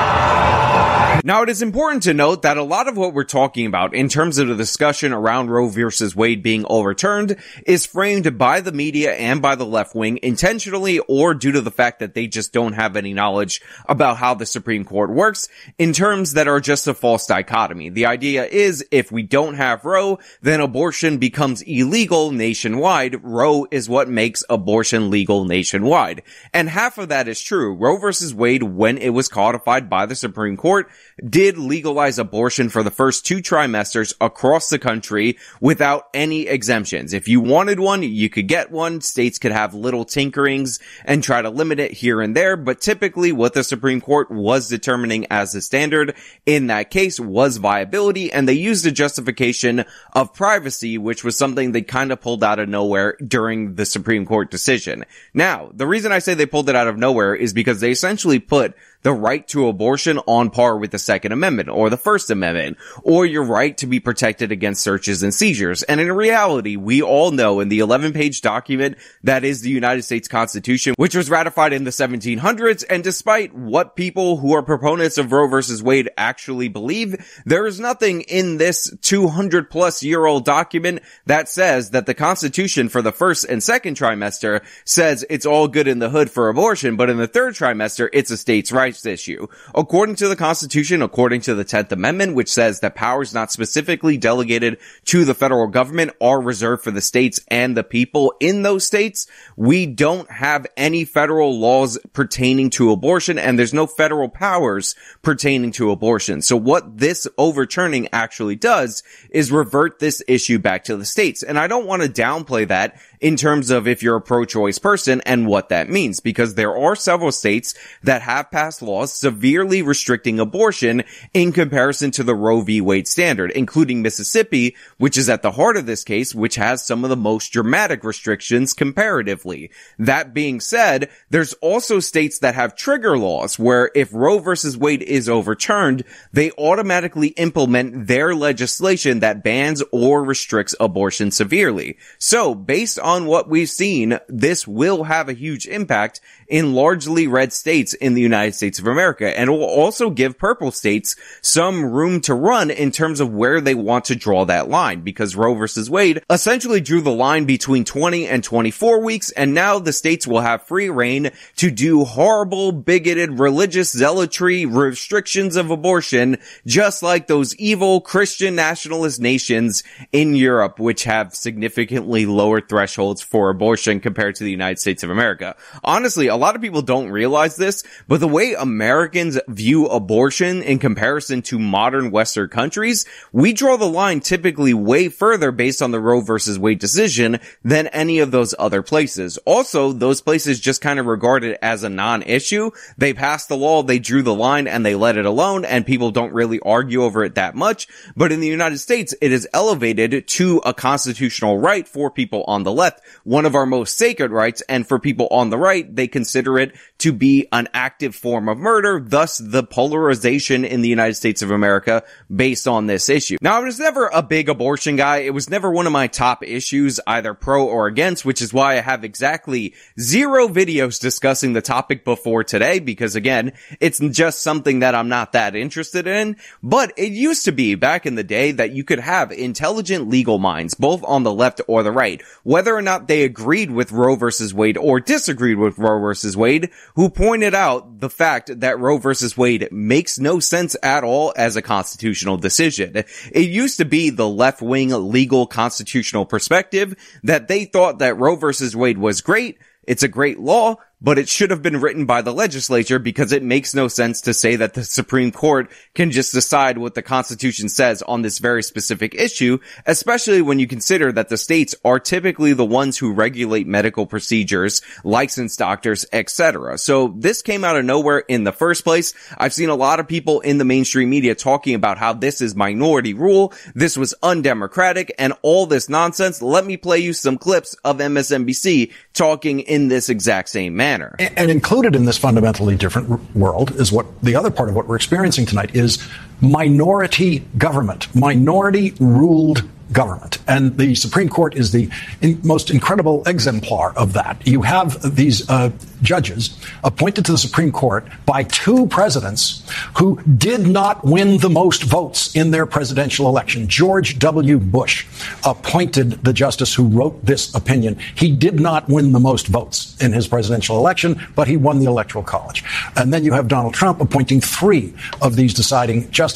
Now, 1.31 1.43
it 1.43 1.51
is 1.51 1.61
important 1.61 2.05
to 2.05 2.15
note 2.15 2.43
that 2.43 2.57
a 2.57 2.63
lot 2.63 2.89
of 2.89 2.97
what 2.97 3.13
we're 3.13 3.25
talking 3.25 3.67
about 3.67 3.95
in 3.95 4.09
terms 4.09 4.39
of 4.39 4.49
the 4.49 4.57
discussion 4.57 5.13
around 5.13 5.51
Roe 5.51 5.69
versus 5.69 6.17
Wade 6.17 6.43
being 6.43 6.65
overturned 6.69 7.37
is 7.67 7.85
framed 7.85 8.39
by 8.39 8.63
the 8.63 8.73
media 8.73 9.15
and 9.15 9.43
by 9.43 9.55
the 9.55 9.67
left 9.67 9.95
wing 9.95 10.19
intentionally 10.23 10.99
or 10.99 11.35
due 11.35 11.53
to 11.53 11.61
the 11.61 11.71
fact 11.71 11.99
that 11.99 12.15
they 12.15 12.27
just 12.27 12.53
don't 12.53 12.73
have 12.73 12.97
any 12.97 13.13
knowledge 13.13 13.61
about 13.87 14.17
how 14.17 14.35
the 14.35 14.47
Supreme 14.47 14.85
Court 14.85 15.11
works 15.11 15.49
in 15.79 15.93
terms 15.93 16.33
that 16.33 16.49
are 16.49 16.59
just 16.59 16.89
a 16.89 16.95
false 16.95 17.27
dichotomy. 17.27 17.91
The 17.91 18.07
idea 18.07 18.47
is 18.47 18.85
if 18.91 19.13
we 19.13 19.23
don't 19.23 19.55
have 19.55 19.85
Roe, 19.85 20.19
then 20.41 20.61
abortion 20.61 21.19
becomes 21.19 21.63
illegal 21.63 22.33
nationwide. 22.33 23.23
Roe 23.23 23.67
is 23.71 23.89
what 23.89 24.09
makes 24.09 24.43
abortion 24.49 25.11
legal 25.11 25.45
nationwide. 25.45 26.23
And 26.55 26.69
half 26.69 26.97
of 26.99 27.11
that 27.11 27.29
is 27.29 27.41
true. 27.41 27.75
Roe 27.75 27.99
versus 27.99 28.35
Wade, 28.35 28.63
when 28.63 28.97
it 28.97 29.11
was 29.11 29.29
codified 29.29 29.91
by 29.91 30.07
the 30.07 30.17
Supreme 30.17 30.57
Court, 30.57 30.91
did 31.29 31.59
legalize 31.59 32.19
abortion 32.19 32.69
for 32.69 32.83
the 32.83 32.91
first 32.91 33.27
two 33.27 33.39
trimesters 33.39 34.15
across 34.21 34.69
the 34.69 34.79
country 34.79 35.39
without 35.61 36.09
any 36.15 36.47
exemptions. 36.47 37.13
If 37.13 37.29
you 37.29 37.41
wanted 37.41 37.81
one, 37.81 38.03
you 38.03 38.29
could 38.29 38.49
get 38.49 38.71
one. 38.71 39.01
States 39.01 39.39
could 39.39 39.53
have 39.53 39.75
little 39.75 40.05
tinkerings 40.05 40.81
and 41.05 41.23
try 41.23 41.43
to 41.43 41.51
limit 41.51 41.81
it 41.81 41.93
here 41.93 42.21
and 42.21 42.37
there, 42.37 42.57
but 42.57 42.81
typically 42.81 43.33
what 43.33 43.55
the 43.55 43.65
Supreme 43.65 44.01
Court 44.01 44.31
was 44.31 44.69
determining 44.69 45.27
as 45.31 45.53
the 45.53 45.61
standard 45.61 46.15
in 46.47 46.69
that 46.69 46.91
case 46.91 47.21
was 47.21 47.59
viability, 47.59 48.33
and 48.33 48.49
they 48.49 48.55
used 48.55 48.87
a 48.87 48.91
justification 48.91 49.85
of 50.13 50.35
privacy, 50.35 50.99
which 50.99 51.25
was 51.25 51.37
something 51.37 51.73
they 51.73 51.83
kind 51.83 52.13
of 52.13 52.21
pulled 52.21 52.45
out 52.45 52.59
of 52.59 52.69
nowhere 52.69 53.17
during 53.27 53.75
the 53.75 53.87
Supreme 53.87 54.27
Court 54.27 54.51
decision. 54.51 55.05
Now, 55.35 55.71
the 55.73 55.87
reason 55.87 56.13
I 56.13 56.19
say 56.19 56.35
they 56.35 56.47
pulled 56.47 56.69
it 56.69 56.77
out 56.77 56.89
of 56.89 56.99
nowhere 56.99 57.35
is 57.35 57.53
because 57.53 57.81
they 57.81 57.91
essentially 57.91 58.39
put 58.39 58.75
the 59.03 59.13
right 59.13 59.47
to 59.49 59.69
abortion 59.69 60.19
on 60.27 60.51
par 60.51 60.77
with 60.77 60.91
the 60.91 60.99
Second 60.99 61.33
Amendment 61.33 61.69
or 61.69 61.91
the 61.91 61.97
First 61.97 62.31
Amendment, 62.31 62.77
or 63.03 63.25
your 63.25 63.45
right 63.45 63.77
to 63.79 63.87
be 63.87 64.01
protected 64.01 64.53
against 64.53 64.83
searches 64.83 65.23
and 65.23 65.33
seizures. 65.33 65.83
And 65.83 66.01
in 66.01 66.13
reality, 66.13 66.77
we 66.77 67.03
all 67.03 67.31
know 67.31 67.61
in 67.61 67.69
the 67.69 67.79
11 67.81 68.13
page 68.13 68.41
document 68.43 68.99
that 69.25 69.45
is 69.45 69.63
the 69.63 69.71
United 69.71 70.03
States 70.03 70.29
Constitution, 70.29 70.95
which 70.97 71.15
was 71.15 71.31
ratified 71.31 71.73
in 71.73 71.85
the 71.85 71.91
1700s, 71.91 72.85
and 72.89 73.03
despite 73.03 73.55
what 73.55 73.97
people 73.97 74.37
who 74.37 74.55
are 74.55 74.63
proponents 74.63 75.19
of 75.19 75.33
Roe 75.33 75.49
versus 75.49 75.83
Wade 75.83 76.11
actually 76.17 76.69
believe, 76.69 77.43
there 77.47 77.67
is 77.67 77.81
nothing 77.81 78.23
in 78.23 78.59
this 78.59 78.95
200 79.03 79.71
plus 79.71 80.03
year 80.03 80.25
old 80.27 80.45
document 80.45 81.01
that 81.27 81.49
says 81.49 81.91
that 81.91 82.07
the 82.07 82.15
Constitution 82.15 82.89
for 82.89 83.03
the 83.03 83.13
first 83.13 83.45
and 83.45 83.63
second 83.63 83.97
trimester 83.97 84.63
says 84.85 85.25
it's 85.31 85.47
all 85.47 85.69
good 85.69 85.89
in 85.89 85.99
the 85.99 86.11
hood 86.11 86.31
for 86.31 86.49
abortion, 86.49 86.97
but 86.97 87.11
in 87.11 87.17
the 87.17 87.27
third 87.27 87.55
trimester, 87.55 88.09
it's 88.13 88.31
a 88.31 88.37
state's 88.37 88.73
right 88.73 88.90
rights 88.91 89.07
issue. 89.07 89.47
According 89.75 90.17
to 90.17 90.29
the 90.29 90.37
Constitution, 90.37 91.03
according 91.03 91.43
to 91.43 91.55
the 91.55 91.65
10th 91.65 91.93
Amendment, 91.93 92.35
which 92.35 92.53
says 92.53 92.81
that 92.81 92.95
powers 92.95 93.33
not 93.33 93.53
specifically 93.53 94.17
delegated 94.17 94.79
to 95.05 95.25
the 95.25 95.35
federal 95.35 95.69
government 95.69 96.11
are 96.21 96.41
reserved 96.41 96.83
for 96.83 96.91
the 96.91 97.01
states 97.01 97.41
and 97.49 97.77
the 97.77 97.85
people 97.85 98.35
in 98.41 98.63
those 98.63 98.85
states, 98.85 99.29
we 99.57 99.87
don't 99.87 100.31
have 100.31 100.67
any 100.77 101.05
federal 101.05 101.59
laws 101.59 101.99
pertaining 102.13 102.71
to 102.71 102.91
abortion 102.91 103.39
and 103.39 103.59
there's 103.59 103.75
no 103.75 103.87
federal 103.87 104.29
powers 104.29 104.97
pertaining 105.23 105.71
to 105.71 105.91
abortion. 105.91 106.43
So 106.43 106.57
what 106.57 106.99
this 106.99 107.29
overturning 107.39 108.09
actually 108.13 108.57
does 108.57 109.03
is 109.31 109.53
revert 109.53 109.99
this 109.99 110.23
issue 110.27 110.59
back 110.59 110.85
to 110.85 110.97
the 110.97 111.05
states. 111.05 111.43
And 111.43 111.59
I 111.59 111.69
don't 111.69 111.87
want 111.87 112.03
to 112.03 112.09
downplay 112.09 112.67
that 112.69 113.01
in 113.21 113.37
terms 113.37 113.71
of 113.71 113.87
if 113.87 114.03
you're 114.03 114.17
a 114.17 114.21
pro-choice 114.21 114.79
person 114.79 115.21
and 115.27 115.47
what 115.47 115.69
that 115.69 115.89
means, 115.89 116.21
because 116.21 116.55
there 116.55 116.77
are 116.77 116.97
several 116.97 117.33
states 117.33 117.75
that 118.03 118.23
have 118.23 118.51
passed 118.51 118.83
laws 118.83 119.13
severely 119.13 119.83
restricting 119.83 120.41
abortion 120.41 121.03
in 121.35 121.53
comparison 121.53 122.11
to 122.11 122.23
the 122.23 122.35
Roe 122.35 122.63
v. 122.63 122.81
Wade 122.81 123.07
standard, 123.07 123.51
including 123.53 124.03
Mississippi, 124.03 124.75
which 124.99 125.19
is 125.19 125.29
at 125.29 125.43
the 125.43 125.51
heart 125.53 125.77
of 125.77 125.87
this 125.87 126.05
case, 126.05 126.35
which 126.35 126.55
has 126.55 126.85
some 126.85 127.05
of 127.05 127.11
the 127.11 127.17
most 127.17 127.53
dramatic 127.53 128.05
restrictions 128.05 128.73
comparatively. 128.73 129.71
That 129.99 130.33
being 130.33 130.61
said, 130.61 131.11
there's 131.29 131.53
also 131.55 132.01
states 132.01 132.39
that 132.39 132.55
have 132.55 132.75
trigger 132.75 133.19
laws 133.19 133.59
where 133.59 133.91
if 133.95 134.15
Roe 134.15 134.39
versus 134.39 134.77
Wade 134.79 135.03
is 135.03 135.29
overturned, 135.29 136.05
they 136.33 136.53
automatically 136.53 137.29
implement 137.29 138.07
their 138.07 138.35
legislation 138.35 139.21
that 139.21 139.45
bans 139.45 139.83
or 139.93 140.25
restricts 140.25 140.75
abortion 140.81 141.31
severely. 141.31 141.99
So 142.19 142.55
based 142.55 142.99
on 142.99 143.10
on 143.11 143.27
what 143.27 143.49
we've 143.49 143.69
seen, 143.69 144.21
this 144.29 144.69
will 144.69 145.03
have 145.03 145.29
a 145.29 145.33
huge 145.33 145.67
impact 145.67 146.21
in 146.51 146.75
largely 146.75 147.27
red 147.27 147.53
states 147.53 147.95
in 147.95 148.15
the 148.15 148.21
United 148.21 148.55
States 148.55 148.79
of 148.79 148.87
America. 148.87 149.39
And 149.39 149.49
it 149.49 149.53
will 149.53 149.63
also 149.63 150.11
give 150.11 150.37
purple 150.37 150.73
states 150.73 151.17
some 151.41 151.85
room 151.85 152.21
to 152.23 152.35
run 152.35 152.71
in 152.71 152.91
terms 152.91 153.21
of 153.21 153.33
where 153.33 153.61
they 153.61 153.75
want 153.75 154.07
to 154.07 154.17
draw 154.17 154.45
that 154.45 154.69
line 154.69 155.03
because 155.03 155.37
Roe 155.37 155.55
versus 155.55 155.89
Wade 155.89 156.23
essentially 156.29 156.81
drew 156.81 157.01
the 157.01 157.13
line 157.13 157.45
between 157.45 157.85
20 157.85 158.27
and 158.27 158.43
24 158.43 159.01
weeks. 159.01 159.31
And 159.31 159.55
now 159.55 159.79
the 159.79 159.93
states 159.93 160.27
will 160.27 160.41
have 160.41 160.65
free 160.65 160.91
rein 160.91 161.31
to 161.57 161.71
do 161.71 162.05
horrible, 162.05 162.73
bigoted, 162.73 163.39
religious 163.39 163.93
zealotry 163.93 164.67
restrictions 164.67 165.55
of 165.55 165.71
abortion, 165.71 166.39
just 166.67 167.03
like 167.03 167.29
those 167.29 167.55
evil 167.57 168.01
Christian 168.01 168.57
nationalist 168.57 169.21
nations 169.21 169.85
in 170.11 170.35
Europe, 170.35 170.81
which 170.81 171.05
have 171.05 171.33
significantly 171.33 172.27
lower 172.27 172.61
thresholds 172.61 173.23
for 173.23 173.51
abortion 173.51 174.01
compared 174.01 174.35
to 174.35 174.45
the 174.45 174.51
United 174.51 174.81
States 174.81 175.05
of 175.05 175.11
America. 175.11 175.55
Honestly, 175.85 176.27
a 176.27 176.40
lot 176.41 176.57
of 176.57 176.63
people 176.63 176.83
don't 176.83 177.11
realize 177.11 177.57
this, 177.57 177.85
but 178.09 178.19
the 178.19 178.27
way 178.27 178.55
Americans 178.55 179.39
view 179.47 179.87
abortion 179.87 180.63
in 180.63 180.79
comparison 180.79 181.43
to 181.43 181.59
modern 181.59 182.11
Western 182.11 182.49
countries, 182.49 183.05
we 183.33 183.53
draw 183.53 183.77
the 183.77 183.85
line 183.85 184.21
typically 184.21 184.75
way 184.75 185.09
further 185.09 185.53
based 185.53 185.83
on 185.83 185.91
the 185.91 186.01
Roe 186.01 186.21
versus 186.21 186.59
Wade 186.59 186.79
decision 186.79 187.39
than 187.63 187.87
any 187.89 188.19
of 188.21 188.31
those 188.31 188.55
other 188.59 188.83
places. 188.83 189.39
Also, 189.45 189.93
those 189.93 190.23
places 190.23 190.59
just 190.59 190.81
kind 190.81 190.99
of 190.99 191.07
regard 191.07 191.45
it 191.45 191.59
as 191.61 191.85
a 191.85 191.89
non-issue. 191.89 192.71
They 192.97 193.13
passed 193.13 193.49
the 193.49 193.57
law, 193.57 193.83
they 193.83 193.99
drew 193.99 194.23
the 194.23 194.35
line, 194.35 194.67
and 194.67 194.85
they 194.85 194.95
let 194.95 195.19
it 195.19 195.27
alone, 195.27 195.65
and 195.65 195.85
people 195.85 196.11
don't 196.11 196.33
really 196.33 196.59
argue 196.61 197.03
over 197.03 197.23
it 197.23 197.35
that 197.35 197.55
much. 197.55 197.87
But 198.17 198.33
in 198.33 198.41
the 198.41 198.49
United 198.49 198.79
States, 198.79 199.15
it 199.21 199.31
is 199.31 199.47
elevated 199.53 200.27
to 200.27 200.63
a 200.65 200.73
constitutional 200.73 201.59
right 201.59 201.87
for 201.87 202.11
people 202.11 202.45
on 202.47 202.63
the 202.63 202.73
left, 202.73 203.03
one 203.25 203.45
of 203.45 203.55
our 203.55 203.67
most 203.67 203.99
sacred 203.99 204.31
rights, 204.31 204.63
and 204.69 204.89
for 204.89 204.99
people 204.99 205.29
on 205.31 205.51
the 205.51 205.59
right, 205.59 205.95
they 205.95 206.09
consider 206.09 206.30
consider 206.31 206.61
it 206.61 206.73
to 207.01 207.13
be 207.13 207.49
an 207.53 207.69
active 207.75 208.15
form 208.15 208.49
of 208.49 208.59
murder, 208.59 209.01
thus 209.01 209.39
the 209.39 209.63
polarization 209.63 210.65
in 210.65 210.81
the 210.81 210.89
United 210.89 211.15
States 211.15 211.43
of 211.43 211.51
America 211.51 212.03
based 212.35 212.69
on 212.69 212.87
this 212.87 213.09
issue. 213.09 213.37
Now, 213.41 213.57
I 213.57 213.61
was 213.61 213.79
never 213.79 214.09
a 214.09 214.23
big 214.23 214.49
abortion 214.49 214.97
guy. 214.97 215.19
It 215.19 215.35
was 215.35 215.51
never 215.51 215.71
one 215.71 215.87
of 215.87 215.93
my 215.93 216.07
top 216.07 216.45
issues, 216.45 217.01
either 217.07 217.35
pro 217.35 217.67
or 217.67 217.87
against, 217.87 218.25
which 218.25 218.43
is 218.43 218.53
why 218.53 218.77
I 218.77 218.81
have 218.81 219.05
exactly 219.05 219.75
zero 219.99 220.49
videos 220.49 221.01
discussing 221.01 221.53
the 221.53 221.63
topic 221.63 222.05
before 222.05 222.45
today, 222.45 222.79
because 222.79 223.17
again, 223.17 223.53
it's 223.81 223.99
just 223.99 224.43
something 224.43 224.81
that 224.81 224.95
I'm 224.95 225.09
not 225.09 225.33
that 225.33 225.57
interested 225.57 226.07
in. 226.07 226.37
But 226.63 226.93
it 226.97 227.13
used 227.13 227.45
to 227.47 227.53
be 227.53 227.75
back 227.75 228.07
in 228.07 228.15
the 228.15 228.25
day 228.25 228.53
that 228.53 228.73
you 228.73 228.85
could 228.85 229.01
have 229.01 229.33
intelligent 229.33 230.09
legal 230.09 230.39
minds, 230.39 230.75
both 230.75 231.03
on 231.05 231.23
the 231.23 231.33
left 231.33 231.61
or 231.67 231.83
the 231.83 231.93
right, 231.93 232.23
whether 232.43 232.75
or 232.75 232.83
not 232.83 233.09
they 233.09 233.25
agreed 233.25 233.71
with 233.71 233.93
Roe 233.93 234.17
versus 234.17 234.53
Wade 234.53 234.77
or 234.77 235.01
disagreed 235.01 235.59
with 235.59 235.79
Roe 235.79 235.99
versus 236.01 236.37
Wade, 236.37 236.71
who 236.97 237.09
pointed 237.09 237.55
out 237.55 238.01
the 238.01 238.11
fact 238.11 238.61
that 238.61 238.79
Roe 238.79 238.99
versus 238.99 239.37
Wade 239.37 239.69
makes 239.71 240.19
no 240.19 240.41
sense 240.41 240.77
at 240.83 241.05
all 241.05 241.33
as 241.37 241.57
a 241.57 241.63
constitutional 241.63 242.37
decision. 242.37 243.05
It 243.33 243.49
used 243.49 243.79
to 243.79 243.85
be 243.85 244.11
the 244.11 244.29
left-wing 244.29 244.91
legal 245.11 245.47
constitutional 245.47 246.27
perspective 246.27 246.95
that 247.23 247.49
they 247.49 247.65
thought 247.65 247.99
that 248.01 248.19
Roe 248.19 248.37
versus 248.37 248.77
Wade 248.77 248.99
was 248.99 249.21
great, 249.21 249.59
it's 249.85 250.03
a 250.03 250.09
great 250.09 250.39
law, 250.39 250.77
but 251.01 251.19
it 251.19 251.29
should 251.29 251.51
have 251.51 251.63
been 251.63 251.81
written 251.81 252.05
by 252.05 252.23
the 252.23 252.33
legislature 252.33 252.99
because 252.99 253.33
it 253.33 253.43
makes 253.43 253.75
no 253.75 253.89
sense 253.89 254.21
to 254.21 254.35
say 254.35 254.57
that 254.57 254.75
the 254.75 254.85
Supreme 254.85 255.33
Court 255.33 255.71
can 255.95 256.11
just 256.11 256.33
decide 256.33 256.79
what 256.79 256.95
the 256.95 257.03
Constitution 257.03 257.69
says 257.69 258.03
on 258.03 258.23
this 258.23 258.39
very 258.39 258.63
specific 258.63 259.15
issue, 259.15 259.59
especially 259.87 260.43
when 260.43 260.59
you 260.59 260.67
consider 260.67 261.11
that 261.13 261.29
the 261.29 261.39
states 261.39 261.75
are 261.85 261.99
typically 261.99 262.53
the 262.53 262.65
ones 262.65 262.99
who 262.99 263.13
regulate 263.13 263.67
medical 263.67 264.07
procedures, 264.07 264.83
licensed 265.05 265.59
doctors, 265.59 266.05
etc. 266.13 266.77
So 266.77 267.15
this 267.17 267.41
came 267.41 267.65
out 267.65 267.77
of 267.77 267.85
nowhere 267.85 268.19
in 268.19 268.45
the 268.45 268.53
first 268.53 268.85
place. 268.85 269.15
I've 269.39 269.55
seen 269.55 269.71
a 269.71 269.75
lot 269.75 270.01
of 270.01 270.09
people 270.09 270.41
in 270.41 270.59
the 270.59 270.65
mainstream 270.65 271.09
media 271.09 271.35
talking 271.35 271.75
about 271.75 271.99
how 271.99 272.13
this 272.13 272.41
is 272.41 272.55
minority 272.55 273.15
rule, 273.15 273.55
this 273.75 273.97
was 273.97 274.15
undemocratic, 274.23 275.13
and 275.19 275.33
all 275.43 275.67
this 275.67 275.89
nonsense. 275.89 276.43
Let 276.43 276.67
me 276.67 276.77
play 276.77 276.99
you 276.99 277.13
some 277.13 277.39
clips 277.39 277.75
of 277.85 277.99
MSNBC 277.99 278.93
talking 279.15 279.61
in 279.61 279.89
this 279.89 280.09
exact 280.09 280.51
same 280.51 280.77
manner. 280.77 280.90
And, 281.19 281.39
and 281.39 281.51
included 281.51 281.95
in 281.95 282.05
this 282.05 282.19
fundamentally 282.19 282.77
different 282.77 283.35
world 283.35 283.71
is 283.73 283.93
what 283.93 284.07
the 284.23 284.35
other 284.35 284.51
part 284.51 284.69
of 284.69 284.75
what 284.75 284.87
we're 284.87 284.97
experiencing 284.97 285.47
tonight 285.47 285.75
is 285.75 286.07
minority 286.41 287.41
government, 287.59 288.15
minority 288.15 288.95
ruled 289.01 289.69
government. 289.93 290.39
And 290.47 290.77
the 290.77 290.95
Supreme 290.95 291.29
Court 291.29 291.57
is 291.57 291.73
the 291.73 291.91
in, 292.21 292.41
most 292.45 292.71
incredible 292.71 293.23
exemplar 293.27 293.93
of 293.97 294.13
that. 294.13 294.47
You 294.47 294.63
have 294.63 295.17
these 295.17 295.49
uh, 295.51 295.71
judges 296.03 296.57
appointed 296.85 297.25
to 297.27 297.33
the 297.33 297.39
Supreme 297.39 297.73
Court 297.73 298.07
by 298.25 298.45
two 298.45 298.87
presidents 298.87 299.69
who 299.99 300.21
did 300.23 300.67
not 300.67 301.05
win 301.05 301.39
the 301.39 301.51
most 301.51 301.83
votes 301.83 302.35
in 302.35 302.51
their 302.51 302.67
presidential 302.67 303.29
election. 303.29 303.69
George 303.69 304.19
W. 304.19 304.59
Bush 304.59 305.07
appointed 305.45 306.25
the 306.25 306.33
justice 306.33 306.75
who 306.75 306.87
wrote 306.89 307.25
this 307.25 307.55
opinion. 307.55 307.99
He 308.15 308.35
did 308.35 308.61
not 308.61 308.89
win 308.89 309.13
the 309.13 309.21
most 309.21 309.49
votes 309.49 310.01
in 310.01 310.13
his 310.13 310.29
presidential 310.29 310.79
election, 310.79 311.21
but 311.35 311.49
he 311.49 311.57
won 311.57 311.81
the 311.81 311.87
Electoral 311.87 312.25
College. 312.25 312.65
And 312.97 313.13
then 313.13 313.25
you 313.25 313.33
have 313.33 313.49
Donald 313.49 313.75
Trump 313.75 314.01
appointing 314.01 314.41
three 314.41 314.95
of 315.21 315.37
these 315.37 315.53
deciding 315.53 316.11
justices. 316.11 316.30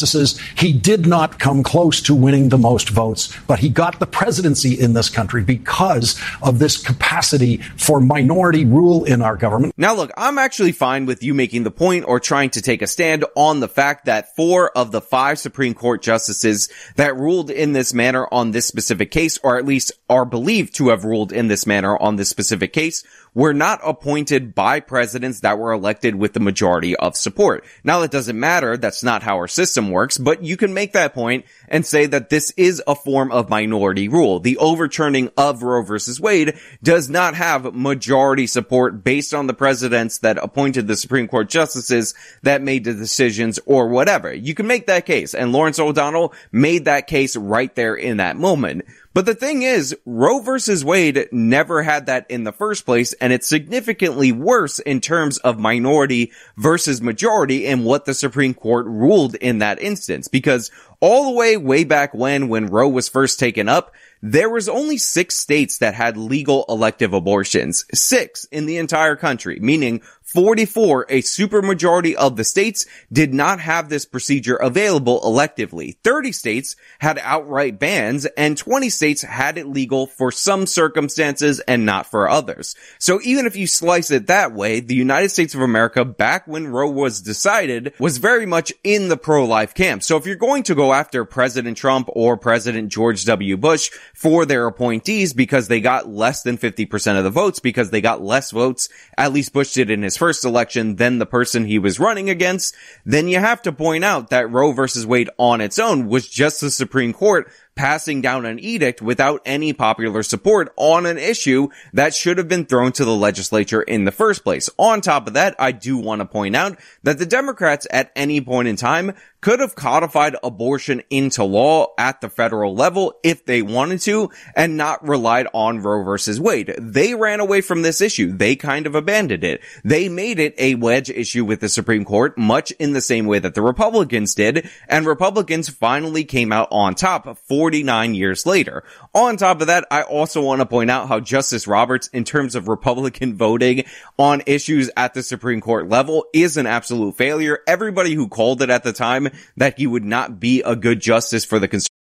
He 0.57 0.73
did 0.73 1.07
not 1.07 1.39
come 1.39 1.63
close 1.63 2.01
to 2.03 2.15
winning 2.15 2.49
the 2.49 2.59
most 2.59 2.91
votes, 2.91 3.35
but 3.47 3.59
he 3.59 3.69
got 3.69 3.99
the 3.99 4.07
presidency 4.07 4.79
in 4.79 4.93
this 4.93 5.09
country 5.09 5.43
because 5.43 6.21
of 6.43 6.59
this 6.59 6.77
capacity 6.77 7.59
for 7.77 8.01
minority 8.01 8.65
rule 8.65 9.05
in 9.05 9.23
our 9.23 9.37
government. 9.37 9.75
Now 9.77 9.95
look, 9.95 10.11
I'm 10.17 10.39
actually 10.39 10.73
fine 10.73 11.07
with 11.07 11.23
you 11.23 11.35
making 11.35 11.65
the 11.65 11.71
point 11.71 12.05
or 12.07 12.21
trying 12.21 12.51
to 12.51 12.63
take 12.63 12.83
a 12.83 12.87
stand 12.87 13.25
on 13.35 13.61
the 13.61 13.69
fact 13.69 14.07
that 14.07 14.35
four 14.37 14.71
of 14.77 14.93
the 14.93 15.01
five 15.01 15.39
Supreme 15.39 15.75
Court 15.75 16.03
justices 16.03 16.69
that 16.97 17.17
ruled 17.17 17.51
in 17.51 17.73
this 17.73 17.95
manner 17.95 18.27
on 18.33 18.51
this 18.51 18.67
specific 18.67 19.11
case, 19.11 19.39
or 19.43 19.59
at 19.59 19.65
least 19.65 19.93
are 20.09 20.25
believed 20.25 20.75
to 20.77 20.89
have 20.89 21.05
ruled 21.05 21.33
in 21.33 21.49
this 21.49 21.67
manner 21.67 21.97
on 21.99 22.17
this 22.17 22.29
specific 22.29 22.73
case, 22.73 23.05
were 23.35 23.53
not 23.53 23.81
appointed 23.85 24.55
by 24.55 24.81
presidents 24.81 25.41
that 25.41 25.59
were 25.59 25.73
elected 25.73 26.15
with 26.15 26.33
the 26.33 26.41
majority 26.41 26.97
of 26.97 27.17
support. 27.17 27.65
Now 27.83 28.01
that 28.01 28.11
doesn't 28.11 28.39
matter. 28.39 28.77
That's 28.77 29.03
not 29.03 29.23
how 29.23 29.37
our 29.37 29.49
system 29.49 29.91
works, 29.91 30.17
but 30.17 30.43
you 30.43 30.57
can 30.57 30.73
make 30.73 30.93
that 30.93 31.15
point 31.15 31.45
and 31.69 31.85
say 31.85 32.07
that 32.07 32.31
this 32.31 32.53
is 32.57 32.83
a 32.87 32.95
form 32.95 33.33
of 33.33 33.51
minority 33.51 34.09
rule. 34.09 34.41
The 34.41 34.57
overturning 34.59 35.31
of 35.37 35.63
Roe 35.63 35.83
versus 35.83 36.21
Wade 36.21 36.59
does 36.83 37.11
not 37.11 37.35
have 37.35 37.75
majority 37.75 38.47
support 38.47 39.03
based 39.03 39.35
on 39.35 39.47
the 39.47 39.55
presidents 39.55 40.19
that 40.19 40.39
appointed 40.39 40.87
the 40.87 40.97
Supreme 40.97 41.29
Court 41.29 41.49
justices 41.49 42.15
that 42.43 42.63
made 42.63 42.85
the 42.85 42.95
decisions 42.95 43.59
or 43.67 43.89
whatever. 43.89 44.33
You 44.33 44.55
can 44.55 44.67
make 44.67 44.87
that 44.87 45.07
case 45.07 45.35
and 45.35 45.53
Lawrence 45.53 45.79
O'Donnell 45.79 46.33
made 46.53 46.85
that 46.85 47.07
case 47.07 47.37
right 47.37 47.75
there 47.75 47.95
in 47.95 48.19
that 48.19 48.37
moment. 48.37 48.85
But 49.15 49.27
the 49.27 49.35
thing 49.37 49.63
is, 49.63 49.97
Roe 50.05 50.41
versus 50.41 50.85
Wade 50.85 51.29
never 51.31 51.85
had 51.85 52.07
that 52.07 52.27
in 52.29 52.43
the 52.43 52.53
first 52.53 52.85
place, 52.85 53.13
and 53.15 53.33
it's 53.33 53.47
significantly 53.47 54.33
worse 54.33 54.81
in 54.81 55.01
terms 55.01 55.39
of 55.39 55.57
minority 55.57 56.33
versus 56.57 57.01
majority 57.01 57.65
in 57.65 57.85
what 57.85 58.07
the 58.07 58.15
Supreme 58.15 58.55
Court 58.55 58.87
ruled 58.87 59.37
in 59.37 59.59
that 59.59 59.81
instance. 59.81 60.27
Because 60.27 60.73
all 60.99 61.31
the 61.31 61.39
way 61.39 61.57
way 61.57 61.85
back 61.85 62.13
when, 62.13 62.49
when 62.49 62.67
Roe 62.67 62.89
was 62.89 63.09
first 63.09 63.39
taken 63.39 63.69
up, 63.69 63.93
there 64.21 64.51
was 64.51 64.69
only 64.69 64.97
six 64.97 65.37
states 65.37 65.79
that 65.79 65.95
had 65.95 66.17
legal 66.17 66.65
elective 66.69 67.13
abortions. 67.13 67.85
Six 67.95 68.47
in 68.47 68.67
the 68.67 68.79
entire 68.79 69.15
country, 69.15 69.61
meaning 69.61 70.03
44, 70.35 71.07
a 71.11 71.23
supermajority 71.23 72.15
of 72.15 72.37
the 72.37 72.43
states 72.43 72.87
did 73.13 73.33
not 73.33 73.61
have 73.61 73.89
this 73.89 74.05
procedure 74.05 74.57
available 74.57 75.21
electively. 75.21 75.97
30 76.03 76.33
states 76.33 76.75
had 76.99 77.21
outright 77.23 77.79
bans 77.79 78.27
and 78.37 78.59
20 78.59 78.91
states 78.91 79.23
had 79.23 79.57
it 79.59 79.69
legal 79.69 80.09
for 80.09 80.33
some 80.33 80.67
circumstances 80.67 81.61
and 81.61 81.87
not 81.87 82.07
for 82.07 82.29
others. 82.29 82.75
So 82.99 83.21
even 83.23 83.47
if 83.47 83.55
you 83.55 83.69
slice 83.69 84.11
it 84.11 84.27
that 84.27 84.53
way, 84.53 84.81
the 84.81 84.97
United 84.97 85.29
States 85.29 85.55
of 85.55 85.61
America 85.61 86.05
back 86.05 86.49
when 86.49 86.67
Roe 86.67 86.91
was 86.91 87.21
decided 87.21 87.95
was 88.01 88.19
very 88.19 88.45
much 88.45 88.73
in 88.83 89.09
the 89.09 89.17
pro-life 89.17 89.73
camp. 89.73 90.03
So 90.03 90.17
if 90.17 90.27
you're 90.27 90.35
going 90.35 90.65
to 90.65 90.75
go 90.75 90.93
after 90.93 91.25
President 91.25 91.77
Trump 91.77 92.09
or 92.13 92.37
President 92.37 92.91
George 92.91 93.25
W. 93.25 93.57
Bush 93.57 93.91
for 94.15 94.45
their 94.45 94.67
appointees 94.67 95.33
because 95.33 95.69
they 95.69 95.81
got 95.81 96.09
less 96.09 96.43
than 96.43 96.59
50% 96.59 97.19
of 97.19 97.23
the 97.23 97.31
votes 97.31 97.61
because 97.61 97.91
they 97.91 98.01
got 98.01 98.21
less 98.21 98.51
votes, 98.51 98.89
at 99.17 99.33
least 99.33 99.53
Bush 99.53 99.75
did 99.75 99.91
in 99.91 100.03
his 100.03 100.17
first 100.25 100.43
election 100.43 100.97
than 100.97 101.19
the 101.19 101.27
person 101.27 101.67
he 101.67 101.79
was 101.79 102.01
running 102.01 102.31
against, 102.31 102.75
then 103.05 103.29
you 103.29 103.39
have 103.39 103.61
to 103.61 103.71
point 103.71 104.03
out 104.03 104.31
that 104.31 104.51
Roe 104.51 104.73
versus 104.73 105.07
Wade 105.07 105.29
on 105.37 105.61
its 105.61 105.79
own 105.79 106.09
was 106.09 106.27
just 106.27 106.63
the 106.63 106.71
Supreme 106.71 107.13
Court 107.13 107.53
passing 107.75 108.21
down 108.21 108.47
an 108.47 108.59
edict 108.59 109.03
without 109.03 109.43
any 109.45 109.73
popular 109.73 110.23
support 110.23 110.73
on 110.77 111.07
an 111.07 111.19
issue 111.19 111.69
that 111.93 112.15
should 112.15 112.39
have 112.39 112.49
been 112.49 112.67
thrown 112.67 112.93
to 112.93 113.05
the 113.05 113.15
legislature 113.15 113.83
in 113.83 114.05
the 114.05 114.13
first 114.13 114.45
place. 114.45 114.71
On 114.79 115.01
top 115.01 115.27
of 115.27 115.35
that, 115.35 115.55
I 115.59 115.73
do 115.73 115.97
want 115.97 116.21
to 116.21 116.27
point 116.27 116.57
out 116.57 116.79
that 117.03 117.19
the 117.19 117.27
Democrats 117.27 117.87
at 117.91 118.13
any 118.15 118.41
point 118.41 118.69
in 118.69 118.77
time 118.77 119.15
could 119.45 119.61
have 119.61 119.75
codified 119.75 120.35
abortion 120.43 121.03
into 121.11 121.45
law 121.45 121.93
at 121.99 122.23
the 122.23 122.31
federal 122.31 122.75
level 122.75 123.13
if 123.23 123.45
they 123.45 123.61
wanted 123.61 124.01
to 124.01 124.31
and 124.57 124.79
not 124.79 125.07
relied 125.07 125.47
on 125.53 125.81
Roe 125.81 126.03
versus 126.03 126.41
Wade. 126.41 126.75
They 126.79 127.15
ran 127.15 127.41
away 127.41 127.61
from 127.61 127.83
this 127.83 128.01
issue. 128.01 128.35
They 128.35 128.57
kind 128.57 128.87
of 128.87 128.95
abandoned 128.95 129.45
it. 129.45 129.61
They 129.85 130.09
made 130.09 130.39
it 130.39 130.55
a 130.57 130.77
wedge 130.77 131.11
issue 131.11 131.45
with 131.45 131.61
the 131.61 131.69
Supreme 131.69 132.07
Court, 132.07 132.39
much 132.39 132.71
in 132.73 132.95
the 132.95 133.03
same 133.03 133.27
way 133.27 133.39
that 133.39 133.55
the 133.55 133.61
Republicans 133.61 134.35
did, 134.35 134.67
and 134.89 135.05
Republicans 135.05 135.69
finally 135.69 136.25
came 136.25 136.51
out 136.51 136.69
on 136.71 136.95
top 136.95 137.27
49 137.65 138.15
years 138.15 138.45
later. 138.45 138.85
On 139.15 139.39
top 139.39 139.63
of 139.63 139.69
that, 139.69 139.87
I 139.91 140.03
also 140.03 140.43
want 140.43 140.61
to 140.61 140.67
point 140.67 140.91
out 140.91 141.09
how 141.09 141.19
Justice 141.19 141.67
Roberts, 141.67 142.09
in 142.09 142.25
terms 142.25 142.55
of 142.55 142.69
Republican 142.69 143.37
voting 143.39 143.85
on 144.19 144.43
issues 144.45 144.91
at 144.99 145.15
the 145.15 145.23
Supreme 145.23 145.63
Court 145.63 145.89
level, 145.89 146.27
is 146.35 146.59
an 146.59 146.67
absolute 146.67 147.17
failure. 147.17 147.61
Everybody 147.67 148.13
who 148.13 148.29
called 148.29 148.61
it 148.61 148.69
at 148.69 148.85
the 148.85 148.93
time 148.93 149.31
that 149.57 149.79
he 149.79 149.87
would 149.87 150.05
not 150.05 150.39
be 150.39 150.61
a 150.61 150.77
good 150.77 151.01
justice 151.01 151.47
for 151.47 151.59
the 151.59 151.67
conservative 151.67 152.04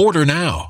Order 0.00 0.24
now. 0.24 0.69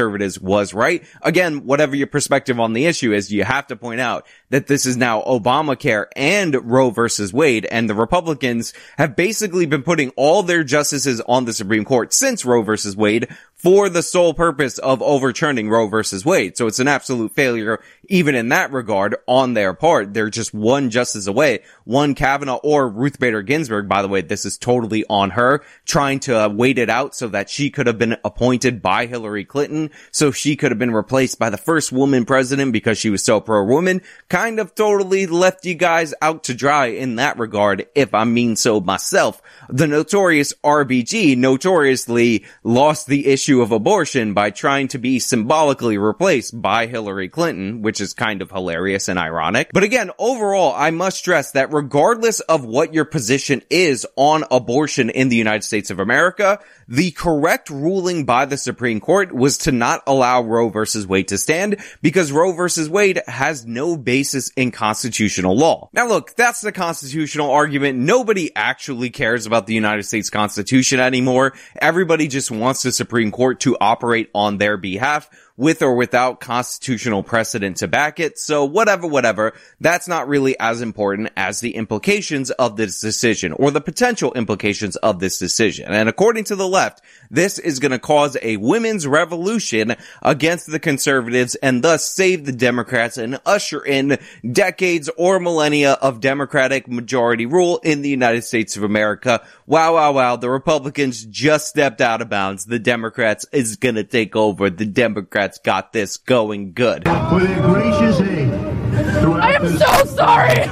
conservatives 0.00 0.40
was 0.40 0.72
right. 0.72 1.04
Again, 1.20 1.66
whatever 1.66 1.94
your 1.94 2.06
perspective 2.06 2.58
on 2.58 2.72
the 2.72 2.86
issue 2.86 3.12
is, 3.12 3.30
you 3.30 3.44
have 3.44 3.66
to 3.66 3.76
point 3.76 4.00
out 4.00 4.26
that 4.48 4.66
this 4.66 4.86
is 4.86 4.96
now 4.96 5.20
Obamacare 5.22 6.06
and 6.16 6.56
Roe 6.70 6.90
versus 6.90 7.34
Wade, 7.34 7.66
and 7.70 7.88
the 7.88 7.94
Republicans 7.94 8.72
have 8.96 9.14
basically 9.14 9.66
been 9.66 9.82
putting 9.82 10.10
all 10.16 10.42
their 10.42 10.64
justices 10.64 11.20
on 11.28 11.44
the 11.44 11.52
Supreme 11.52 11.84
Court 11.84 12.14
since 12.14 12.46
Roe 12.46 12.62
versus 12.62 12.96
Wade 12.96 13.28
for 13.62 13.90
the 13.90 14.02
sole 14.02 14.32
purpose 14.32 14.78
of 14.78 15.02
overturning 15.02 15.68
Roe 15.68 15.86
versus 15.86 16.24
Wade. 16.24 16.56
So 16.56 16.66
it's 16.66 16.78
an 16.78 16.88
absolute 16.88 17.34
failure, 17.34 17.82
even 18.08 18.34
in 18.34 18.48
that 18.48 18.72
regard, 18.72 19.16
on 19.26 19.52
their 19.52 19.74
part. 19.74 20.14
They're 20.14 20.30
just 20.30 20.54
one 20.54 20.88
justice 20.88 21.26
away, 21.26 21.60
one 21.84 22.14
Kavanaugh 22.14 22.60
or 22.62 22.88
Ruth 22.88 23.18
Bader 23.18 23.42
Ginsburg. 23.42 23.86
By 23.86 24.00
the 24.00 24.08
way, 24.08 24.22
this 24.22 24.46
is 24.46 24.56
totally 24.56 25.04
on 25.10 25.30
her, 25.30 25.62
trying 25.84 26.20
to 26.20 26.46
uh, 26.46 26.48
wait 26.48 26.78
it 26.78 26.88
out 26.88 27.14
so 27.14 27.28
that 27.28 27.50
she 27.50 27.68
could 27.68 27.86
have 27.86 27.98
been 27.98 28.16
appointed 28.24 28.80
by 28.80 29.04
Hillary 29.04 29.44
Clinton, 29.44 29.90
so 30.10 30.30
she 30.30 30.56
could 30.56 30.70
have 30.70 30.78
been 30.78 30.94
replaced 30.94 31.38
by 31.38 31.50
the 31.50 31.58
first 31.58 31.92
woman 31.92 32.24
president 32.24 32.72
because 32.72 32.96
she 32.96 33.10
was 33.10 33.22
so 33.22 33.40
pro-woman. 33.40 34.00
Kind 34.28 34.58
of 34.58 34.74
totally 34.74 35.26
left 35.26 35.66
you 35.66 35.74
guys 35.74 36.14
out 36.22 36.44
to 36.44 36.54
dry 36.54 36.86
in 36.86 37.16
that 37.16 37.38
regard, 37.38 37.86
if 37.94 38.14
I 38.14 38.24
mean 38.24 38.56
so 38.56 38.80
myself. 38.80 39.42
The 39.68 39.86
notorious 39.86 40.54
RBG 40.64 41.36
notoriously 41.36 42.44
lost 42.64 43.06
the 43.06 43.26
issue 43.26 43.49
issue 43.50 43.62
of 43.62 43.72
abortion 43.72 44.32
by 44.32 44.48
trying 44.50 44.86
to 44.86 44.96
be 44.96 45.18
symbolically 45.18 45.98
replaced 45.98 46.62
by 46.62 46.86
Hillary 46.86 47.28
Clinton, 47.28 47.82
which 47.82 48.00
is 48.00 48.14
kind 48.14 48.42
of 48.42 48.50
hilarious 48.52 49.08
and 49.08 49.18
ironic. 49.18 49.70
But 49.72 49.82
again, 49.82 50.12
overall, 50.20 50.72
I 50.76 50.92
must 50.92 51.16
stress 51.16 51.50
that 51.52 51.72
regardless 51.72 52.38
of 52.38 52.64
what 52.64 52.94
your 52.94 53.04
position 53.04 53.62
is 53.68 54.06
on 54.14 54.44
abortion 54.52 55.10
in 55.10 55.30
the 55.30 55.36
United 55.36 55.64
States 55.64 55.90
of 55.90 55.98
America, 55.98 56.60
the 56.86 57.10
correct 57.10 57.70
ruling 57.70 58.24
by 58.24 58.44
the 58.44 58.56
Supreme 58.56 59.00
Court 59.00 59.32
was 59.32 59.58
to 59.58 59.72
not 59.72 60.04
allow 60.06 60.42
Roe 60.42 60.68
versus 60.68 61.08
Wade 61.08 61.28
to 61.28 61.38
stand 61.38 61.80
because 62.02 62.30
Roe 62.30 62.52
versus 62.52 62.88
Wade 62.88 63.20
has 63.26 63.66
no 63.66 63.96
basis 63.96 64.50
in 64.50 64.70
constitutional 64.70 65.56
law. 65.56 65.88
Now 65.92 66.06
look, 66.06 66.36
that's 66.36 66.60
the 66.60 66.70
constitutional 66.70 67.50
argument. 67.50 67.98
Nobody 67.98 68.54
actually 68.54 69.10
cares 69.10 69.46
about 69.46 69.66
the 69.66 69.74
United 69.74 70.04
States 70.04 70.30
Constitution 70.30 71.00
anymore. 71.00 71.54
Everybody 71.76 72.28
just 72.28 72.52
wants 72.52 72.84
the 72.84 72.92
Supreme 72.92 73.32
Court 73.32 73.39
court 73.40 73.60
to 73.60 73.74
operate 73.80 74.28
on 74.34 74.58
their 74.58 74.76
behalf 74.76 75.30
with 75.60 75.82
or 75.82 75.94
without 75.94 76.40
constitutional 76.40 77.22
precedent 77.22 77.76
to 77.76 77.86
back 77.86 78.18
it. 78.18 78.38
So 78.38 78.64
whatever, 78.64 79.06
whatever, 79.06 79.52
that's 79.78 80.08
not 80.08 80.26
really 80.26 80.58
as 80.58 80.80
important 80.80 81.30
as 81.36 81.60
the 81.60 81.74
implications 81.74 82.50
of 82.50 82.76
this 82.78 82.98
decision 82.98 83.52
or 83.52 83.70
the 83.70 83.82
potential 83.82 84.32
implications 84.32 84.96
of 84.96 85.20
this 85.20 85.38
decision. 85.38 85.92
And 85.92 86.08
according 86.08 86.44
to 86.44 86.56
the 86.56 86.66
left, 86.66 87.02
this 87.30 87.58
is 87.58 87.78
going 87.78 87.92
to 87.92 87.98
cause 87.98 88.38
a 88.40 88.56
women's 88.56 89.06
revolution 89.06 89.96
against 90.22 90.70
the 90.70 90.78
conservatives 90.78 91.56
and 91.56 91.82
thus 91.82 92.06
save 92.06 92.46
the 92.46 92.52
Democrats 92.52 93.18
and 93.18 93.38
usher 93.44 93.84
in 93.84 94.18
decades 94.50 95.10
or 95.18 95.38
millennia 95.40 95.92
of 95.92 96.20
Democratic 96.20 96.88
majority 96.88 97.44
rule 97.44 97.80
in 97.84 98.00
the 98.00 98.08
United 98.08 98.44
States 98.44 98.78
of 98.78 98.82
America. 98.82 99.42
Wow, 99.70 99.94
wow, 99.94 100.10
wow. 100.10 100.34
The 100.34 100.50
Republicans 100.50 101.24
just 101.24 101.68
stepped 101.68 102.00
out 102.00 102.20
of 102.20 102.28
bounds. 102.28 102.64
The 102.64 102.80
Democrats 102.80 103.46
is 103.52 103.76
going 103.76 103.94
to 103.94 104.02
take 104.02 104.34
over. 104.34 104.68
The 104.68 104.84
Democrats 104.84 105.20
Democrats 105.30 105.60
got 105.60 105.92
this 105.92 106.16
going 106.16 106.72
good. 106.72 107.04
For 107.04 107.38
their 107.38 107.60
gracious 107.62 108.20
aid. 108.20 108.52
I 108.52 109.52
am 109.52 109.68
so 109.78 110.04
sorry 110.06 110.64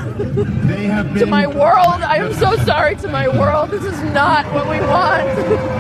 to 1.17 1.27
my 1.27 1.47
world. 1.47 2.03
I 2.03 2.17
am 2.17 2.33
so 2.35 2.57
sorry 2.65 2.97
to 2.97 3.09
my 3.09 3.29
world. 3.29 3.71
This 3.71 3.85
is 3.85 4.03
not 4.13 4.45
what 4.53 4.69
we 4.69 4.81
want. 4.81 5.75